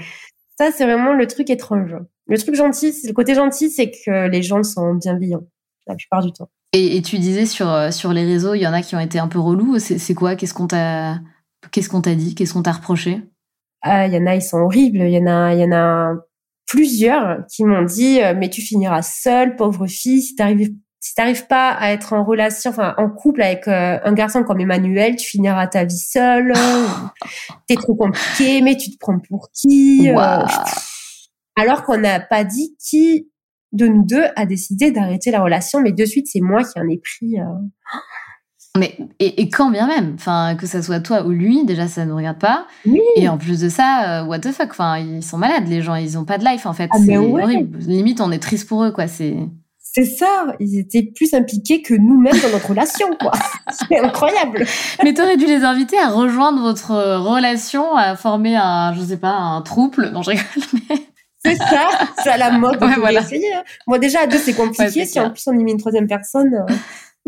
[0.58, 1.96] Ça, c'est vraiment le truc étrange.
[2.28, 5.44] Le truc gentil, le côté gentil, c'est que les gens sont bienveillants
[5.88, 6.50] la plupart du temps.
[6.72, 9.18] Et, tu disais sur, euh, sur les réseaux, il y en a qui ont été
[9.18, 9.80] un peu relous.
[9.80, 10.36] C'est quoi?
[10.36, 11.20] Qu'est-ce qu'on t'a
[11.72, 12.36] qu'est-ce qu'on t'a dit?
[12.36, 13.22] Qu'est-ce qu'on t'a reproché?
[13.82, 15.00] Ah, Il y en a, ils sont horribles.
[15.00, 16.16] Il y en a, il y en a
[16.70, 21.48] plusieurs qui m'ont dit euh, mais tu finiras seule, pauvre fille, si t'arrives si t'arrives
[21.48, 25.30] pas à être en relation, enfin en couple avec euh, un garçon comme Emmanuel, tu
[25.30, 26.54] finiras ta vie seule.
[27.68, 30.44] T'es trop compliqué, mais tu te prends pour qui euh,
[31.56, 33.30] Alors qu'on n'a pas dit qui
[33.72, 36.88] de nous deux a décidé d'arrêter la relation, mais de suite c'est moi qui en
[36.88, 37.40] ai pris.
[37.40, 37.44] Euh.
[38.78, 42.14] Mais et, quand bien même, enfin que ça soit toi ou lui, déjà ça ne
[42.14, 42.68] regarde pas.
[42.86, 43.02] Oui.
[43.16, 46.18] Et en plus de ça, what the fuck, enfin ils sont malades les gens, ils
[46.18, 46.90] ont pas de life en fait.
[46.94, 47.80] Ah, c'est horrible.
[47.80, 49.08] Limite on est triste pour eux quoi.
[49.08, 49.36] C'est
[49.92, 53.32] c'est ça, ils étaient plus impliqués que nous-mêmes dans notre relation, quoi.
[53.90, 54.66] C'est incroyable.
[55.04, 59.32] Mais t'aurais dû les inviter à rejoindre votre relation, à former un, je sais pas,
[59.32, 60.12] un trouble.
[60.12, 60.46] Non, je rigole,
[61.44, 61.88] C'est ça,
[62.22, 62.78] c'est à la mode.
[62.84, 63.22] Ouais, voilà.
[63.22, 63.52] essayer.
[63.54, 63.64] Hein.
[63.88, 65.06] Moi, déjà, à deux, c'est compliqué.
[65.06, 66.54] si en plus on y met une troisième personne.
[66.54, 66.74] Euh.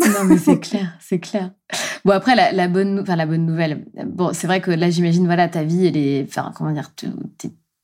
[0.07, 1.51] Non, mais c'est clair, c'est clair.
[2.05, 3.85] Bon, après, la, la bonne, enfin, la bonne nouvelle.
[4.05, 6.91] Bon, c'est vrai que là, j'imagine, voilà, ta vie, elle est, enfin, comment dire,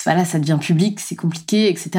[0.05, 1.91] voilà, ça devient public, c'est compliqué, etc.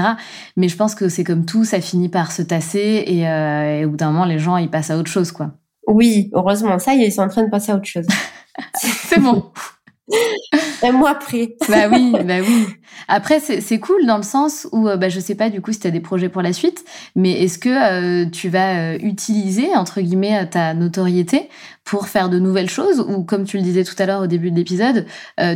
[0.56, 3.90] Mais je pense que c'est comme tout, ça finit par se tasser et, euh, au
[3.90, 5.52] bout d'un moment, les gens, ils passent à autre chose, quoi.
[5.86, 6.78] Oui, heureusement.
[6.78, 8.06] Ça, ils sont en train de passer à autre chose.
[8.74, 9.52] c'est bon.
[10.82, 11.56] Un mois après.
[11.68, 12.66] bah oui, bah oui.
[13.08, 15.80] Après, c'est cool dans le sens où, euh, bah, je sais pas du coup si
[15.80, 19.74] tu as des projets pour la suite, mais est-ce que euh, tu vas euh, utiliser,
[19.74, 21.48] entre guillemets, ta notoriété
[21.84, 24.50] pour faire de nouvelles choses ou comme tu le disais tout à l'heure au début
[24.50, 25.06] de l'épisode,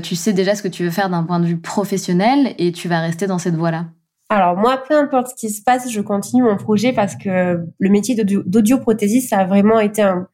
[0.02, 2.88] tu sais déjà ce que tu veux faire d'un point de vue professionnel et tu
[2.88, 3.84] vas rester dans cette voie-là?
[4.30, 7.90] Alors moi, peu importe ce qui se passe, je continue mon projet parce que le
[7.90, 10.26] métier d'audioprothésiste, ça a vraiment été un,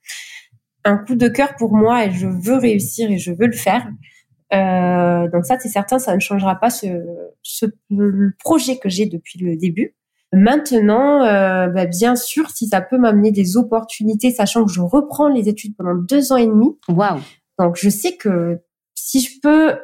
[0.85, 3.87] un coup de cœur pour moi et je veux réussir et je veux le faire.
[4.53, 6.87] Euh, donc ça, c'est certain, ça ne changera pas ce,
[7.43, 9.95] ce le projet que j'ai depuis le début.
[10.33, 15.29] Maintenant, euh, bah, bien sûr, si ça peut m'amener des opportunités, sachant que je reprends
[15.29, 16.79] les études pendant deux ans et demi.
[16.89, 17.21] Waouh
[17.59, 18.59] Donc je sais que
[18.95, 19.79] si je peux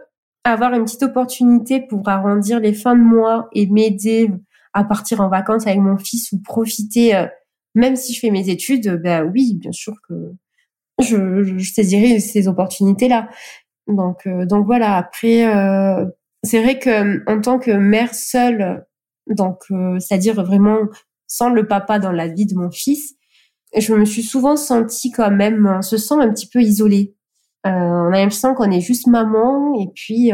[0.44, 4.30] avoir une petite opportunité pour arrondir les fins de mois et m'aider
[4.74, 7.26] à partir en vacances avec mon fils ou profiter, euh,
[7.74, 10.34] même si je fais mes études, ben oui, bien sûr que
[11.00, 13.28] je, je saisirai ces opportunités-là.
[13.86, 14.96] Donc, euh, donc voilà.
[14.96, 16.06] Après, euh,
[16.42, 18.84] c'est vrai que en tant que mère seule,
[19.28, 20.78] donc euh, c'est-à-dire vraiment
[21.26, 23.14] sans le papa dans la vie de mon fils,
[23.76, 27.14] je me suis souvent sentie quand même, on se sent un petit peu isolée.
[27.64, 27.70] on
[28.12, 30.32] a l'impression qu'on est juste maman et puis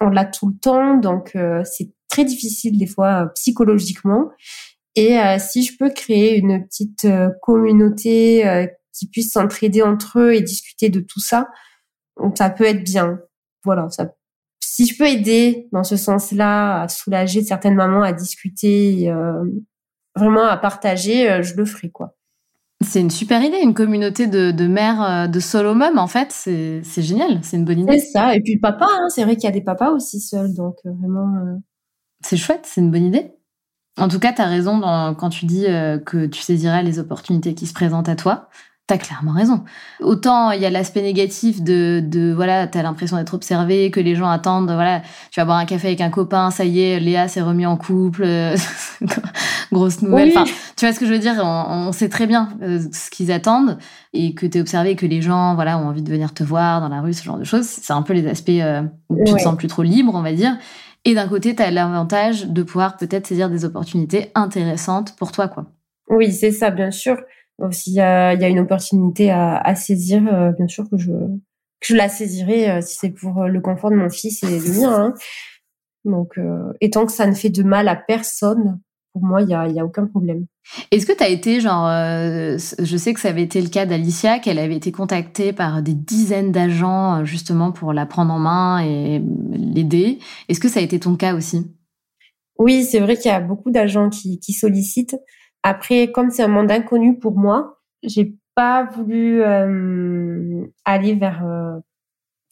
[0.00, 4.28] on l'a tout le temps, donc c'est très difficile des fois psychologiquement.
[4.96, 7.06] Et si je peux créer une petite
[7.40, 11.48] communauté qui puisse s'entraider entre eux et discuter de tout ça,
[12.34, 13.20] ça peut être bien.
[13.64, 14.06] Voilà, ça,
[14.78, 19.44] si je peux aider dans ce sens-là, à soulager certaines mamans, à discuter, euh,
[20.14, 22.14] vraiment à partager, euh, je le ferai, quoi.
[22.84, 26.30] C'est une super idée, une communauté de, de mères euh, de solo mom en fait,
[26.30, 27.98] c'est génial, c'est une bonne idée.
[27.98, 30.54] C'est ça, et puis papa, hein, c'est vrai qu'il y a des papas aussi seuls,
[30.54, 31.58] donc vraiment.
[32.24, 33.32] C'est chouette, c'est une bonne idée.
[33.98, 34.80] En tout cas, tu as raison
[35.18, 35.64] quand tu dis
[36.06, 38.48] que tu saisiras les opportunités qui se présentent à toi.
[38.88, 39.64] T'as clairement raison.
[40.00, 44.16] Autant il y a l'aspect négatif de, de voilà, t'as l'impression d'être observé, que les
[44.16, 47.28] gens attendent, voilà, tu vas boire un café avec un copain, ça y est, Léa
[47.28, 48.26] s'est remis en couple,
[49.72, 50.30] grosse nouvelle.
[50.30, 50.44] Enfin,
[50.76, 53.78] tu vois ce que je veux dire on, sait très bien euh, ce qu'ils attendent
[54.12, 56.88] et que t'es observé, que les gens, voilà, ont envie de venir te voir dans
[56.88, 57.66] la rue, ce genre de choses.
[57.66, 60.32] C'est un peu les aspects euh, où tu te sens plus trop libre, on va
[60.32, 60.56] dire.
[61.04, 65.66] Et d'un côté, t'as l'avantage de pouvoir peut-être saisir des opportunités intéressantes pour toi, quoi.
[66.10, 67.18] Oui, c'est ça, bien sûr.
[67.70, 70.22] S'il y a, y a une opportunité à, à saisir,
[70.56, 74.10] bien sûr que je, que je la saisirai si c'est pour le confort de mon
[74.10, 74.94] fils et le mien.
[74.94, 75.14] Hein.
[76.04, 76.38] Donc,
[76.80, 78.80] et tant que ça ne fait de mal à personne,
[79.12, 80.46] pour moi, il y a, y a aucun problème.
[80.90, 83.86] Est-ce que tu as été, genre, euh, je sais que ça avait été le cas
[83.86, 88.38] d'Alicia, qu'elle avait été contactée par des dizaines d'agents euh, justement pour la prendre en
[88.38, 90.18] main et l'aider.
[90.48, 91.66] Est-ce que ça a été ton cas aussi?
[92.58, 95.16] Oui, c'est vrai qu'il y a beaucoup d'agents qui, qui, sollicitent.
[95.62, 101.78] Après, comme c'est un monde inconnu pour moi, j'ai pas voulu euh, aller vers euh,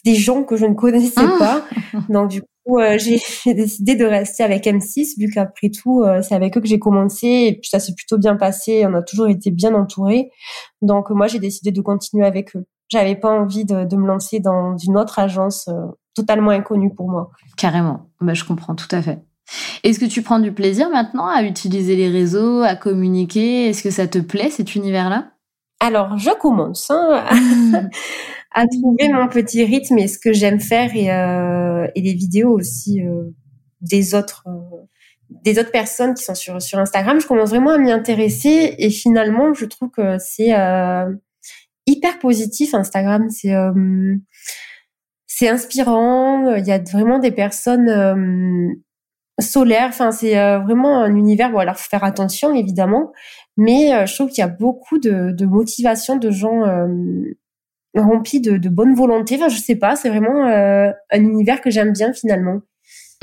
[0.04, 1.36] des gens que je ne connaissais ah.
[1.38, 1.64] pas.
[2.08, 2.98] Donc du euh,
[3.44, 6.78] j'ai décidé de rester avec M6 vu qu'après tout euh, c'est avec eux que j'ai
[6.78, 8.84] commencé et puis ça s'est plutôt bien passé.
[8.86, 10.30] On a toujours été bien entourés.
[10.82, 12.66] Donc moi j'ai décidé de continuer avec eux.
[12.88, 17.10] J'avais pas envie de, de, me lancer dans une autre agence euh, totalement inconnue pour
[17.10, 17.30] moi.
[17.56, 18.10] Carrément.
[18.20, 19.18] Bah, je comprends tout à fait.
[19.84, 23.68] Est-ce que tu prends du plaisir maintenant à utiliser les réseaux, à communiquer?
[23.68, 25.32] Est-ce que ça te plaît cet univers-là?
[25.80, 26.90] Alors, je commence.
[26.90, 27.24] Hein.
[28.56, 32.50] à trouver mon petit rythme et ce que j'aime faire et, euh, et les vidéos
[32.50, 33.24] aussi euh,
[33.82, 34.86] des autres euh,
[35.28, 37.20] des autres personnes qui sont sur sur Instagram.
[37.20, 41.12] Je commence vraiment à m'y intéresser et finalement, je trouve que c'est euh,
[41.86, 43.28] hyper positif Instagram.
[43.28, 43.54] C'est
[45.26, 46.54] c'est inspirant.
[46.54, 47.88] Il y a vraiment des personnes
[49.40, 49.88] solaires.
[49.88, 51.50] Enfin, c'est vraiment un univers.
[51.50, 53.12] Bon, alors faut faire attention évidemment,
[53.56, 56.62] mais je trouve qu'il y a beaucoup de, de motivation de gens
[58.00, 59.36] rempli de, de, bonne volonté.
[59.36, 62.60] Enfin, je sais pas, c'est vraiment euh, un univers que j'aime bien finalement.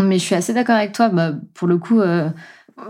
[0.01, 1.09] Mais je suis assez d'accord avec toi.
[1.09, 2.29] Bah, pour le coup, euh,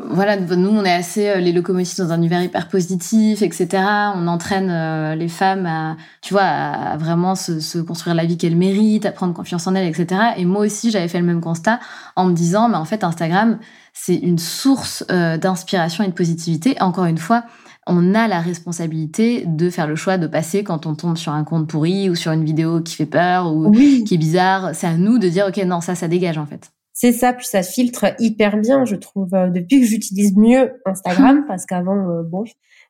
[0.09, 3.83] voilà, nous, on est assez euh, les locomotives dans un univers hyper positif, etc.
[4.15, 8.55] On entraîne les femmes à, tu vois, à, vraiment se, se, construire la vie qu'elles
[8.55, 10.21] méritent, à prendre confiance en elles, etc.
[10.37, 11.79] Et moi aussi, j'avais fait le même constat
[12.15, 13.59] en me disant, mais en fait, Instagram,
[13.93, 16.75] c'est une source d'inspiration et de positivité.
[16.81, 17.43] Encore une fois,
[17.87, 21.43] on a la responsabilité de faire le choix de passer quand on tombe sur un
[21.43, 24.73] compte pourri ou sur une vidéo qui fait peur ou qui est bizarre.
[24.73, 26.71] C'est à nous de dire, OK, non, ça, ça dégage, en fait.
[26.93, 29.33] C'est ça, puis ça filtre hyper bien, je trouve.
[29.33, 32.43] Euh, depuis que j'utilise mieux Instagram, parce qu'avant, euh, bon,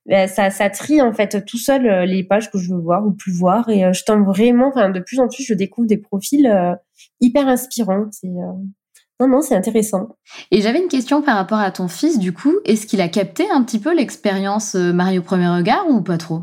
[0.05, 3.05] ben, ça, ça trie en fait tout seul euh, les pages que je veux voir
[3.05, 3.69] ou plus voir.
[3.69, 6.77] Et je tombe vraiment, enfin, de plus en plus, je découvre des profils
[7.21, 8.07] hyper inspirants.
[8.11, 8.29] C'est
[9.19, 10.09] non, non, c'est intéressant.
[10.51, 12.53] Et j'avais une question par rapport à ton fils, du coup.
[12.65, 16.41] Est-ce qu'il a capté un petit peu l'expérience euh, Mario Premier Regard ou pas trop?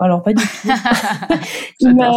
[0.00, 0.68] Alors, pas du tout.
[1.80, 2.12] il m'a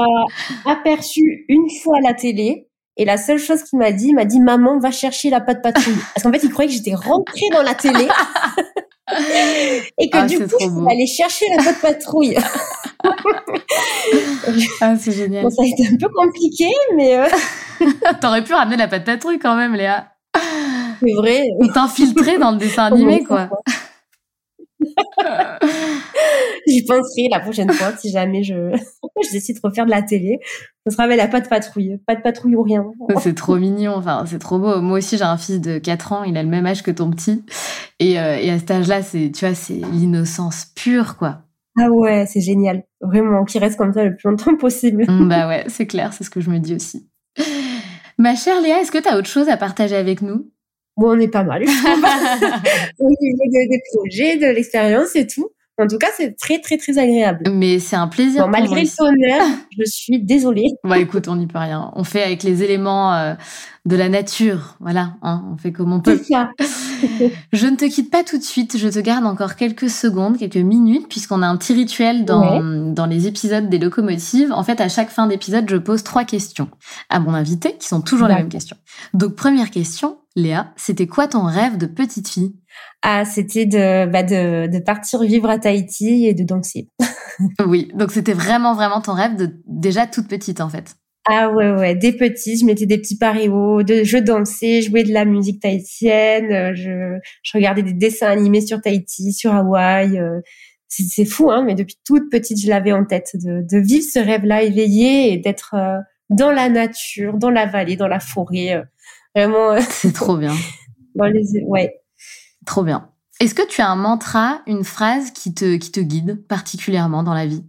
[0.66, 2.68] aperçu une fois à la télé.
[2.98, 5.62] Et la seule chose qu'il m'a dit, il m'a dit Maman, va chercher la patte
[5.62, 5.96] patrouille.
[6.14, 8.08] Parce qu'en fait, il croyait que j'étais rentrée dans la télé.
[9.98, 12.38] et que ah, du coup, il allait chercher la patte patrouille.
[14.82, 15.44] ah, c'est génial.
[15.44, 17.18] Bon, ça a été un peu compliqué, mais.
[17.18, 17.28] Euh...
[18.22, 20.08] T'aurais pu ramener la patte patrouille quand même, Léa.
[21.02, 21.44] C'est vrai.
[21.60, 23.50] Ou t'infiltrer dans le dessin animé, quoi.
[26.68, 28.54] J'y penserai la prochaine fois si jamais je,
[29.24, 30.40] je décide de refaire de la télé.
[30.86, 31.98] Ce sera avec la patte patrouille.
[32.06, 32.86] Pas de patrouille ou rien.
[33.20, 33.94] c'est trop mignon.
[33.96, 34.82] Enfin, c'est trop beau.
[34.82, 36.24] Moi aussi, j'ai un fils de 4 ans.
[36.24, 37.44] Il a le même âge que ton petit.
[38.00, 41.42] Et, euh, et à cet âge-là, c'est, tu vois, c'est l'innocence pure, quoi.
[41.80, 42.84] Ah ouais, c'est génial.
[43.02, 45.06] Vraiment, qu'il reste comme ça le plus longtemps possible.
[45.08, 46.14] Mm, bah ouais, c'est clair.
[46.14, 47.08] C'est ce que je me dis aussi.
[48.18, 50.51] Ma chère Léa, est-ce que tu as autre chose à partager avec nous?
[50.98, 51.64] Bon, on est pas mal.
[53.00, 55.52] Au niveau des projets, de l'expérience et tout.
[55.82, 57.50] En tout cas, c'est très, très, très agréable.
[57.52, 58.44] Mais c'est un plaisir.
[58.44, 59.46] Bon, malgré le tonnerre,
[59.78, 60.68] je suis désolée.
[60.84, 61.92] Bah écoute, on n'y peut rien.
[61.96, 63.34] On fait avec les éléments euh,
[63.86, 64.76] de la nature.
[64.80, 66.18] Voilà, hein, on fait comme on peut.
[66.18, 66.52] C'est ça.
[67.54, 68.78] je ne te quitte pas tout de suite.
[68.78, 73.06] Je te garde encore quelques secondes, quelques minutes, puisqu'on a un petit rituel dans, dans
[73.06, 74.52] les épisodes des locomotives.
[74.52, 76.70] En fait, à chaque fin d'épisode, je pose trois questions
[77.10, 78.78] à mon invité, qui sont toujours les mêmes questions.
[79.14, 82.56] Donc, première question, Léa, c'était quoi ton rêve de petite fille?
[83.02, 86.88] Ah, c'était de, bah de, de partir vivre à Tahiti et de danser.
[87.66, 90.96] oui, donc c'était vraiment, vraiment ton rêve de déjà toute petite en fait.
[91.26, 95.04] Ah ouais, ouais, des petits, je mettais des petits parios, de, je dansais, je jouais
[95.04, 100.18] de la musique tahitienne, euh, je, je regardais des dessins animés sur Tahiti, sur Hawaï.
[100.18, 100.42] Euh,
[100.88, 104.20] c'est fou, hein, mais depuis toute petite, je l'avais en tête de, de vivre ce
[104.20, 106.00] rêve-là éveillé et d'être euh,
[106.30, 108.84] dans la nature, dans la vallée, dans la forêt.
[109.36, 109.80] vraiment.
[109.90, 110.54] C'est trop bien.
[111.16, 112.02] dans les, ouais,
[112.66, 113.10] Trop bien.
[113.40, 117.34] Est-ce que tu as un mantra, une phrase qui te, qui te guide particulièrement dans
[117.34, 117.64] la vie?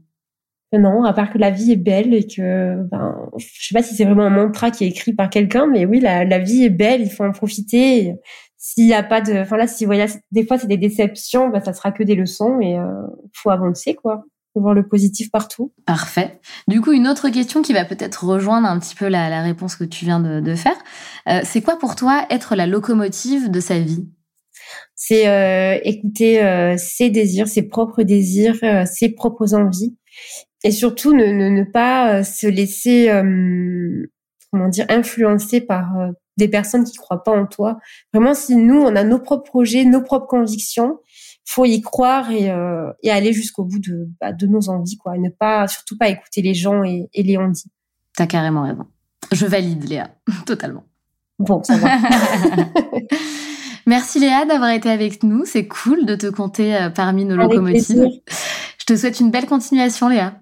[0.72, 3.94] Non, à part que la vie est belle et que, ben, je sais pas si
[3.94, 6.70] c'est vraiment un mantra qui est écrit par quelqu'un, mais oui, la, la vie est
[6.70, 8.14] belle, il faut en profiter.
[8.56, 11.62] S'il n'y a pas de, enfin là, si voilà, des fois c'est des déceptions, ben,
[11.62, 12.86] ça sera que des leçons et euh,
[13.34, 14.24] faut avancer quoi.
[14.54, 15.72] Faut voir le positif partout.
[15.86, 16.38] Parfait.
[16.68, 19.76] Du coup, une autre question qui va peut-être rejoindre un petit peu la, la réponse
[19.76, 20.76] que tu viens de, de faire,
[21.28, 24.08] euh, c'est quoi pour toi être la locomotive de sa vie?
[24.94, 29.96] C'est euh, écouter euh, ses désirs, ses propres désirs, euh, ses propres envies,
[30.64, 33.08] et surtout ne, ne, ne pas se laisser,
[34.50, 35.92] comment dire, influencer par
[36.36, 37.78] des personnes qui croient pas en toi.
[38.12, 40.98] Vraiment, si nous on a nos propres projets, nos propres convictions,
[41.44, 42.54] faut y croire et,
[43.02, 45.16] et aller jusqu'au bout de, bah, de nos envies, quoi.
[45.16, 47.70] Et ne pas, surtout pas écouter les gens et, et les on dit.
[48.16, 48.86] T'as carrément raison.
[49.30, 50.10] Je valide, Léa,
[50.46, 50.84] totalement.
[51.38, 51.96] Bon, ça va.
[53.86, 55.44] Merci Léa d'avoir été avec nous.
[55.44, 58.06] C'est cool de te compter euh, parmi nos locomotives.
[58.78, 60.41] Je te souhaite une belle continuation, Léa.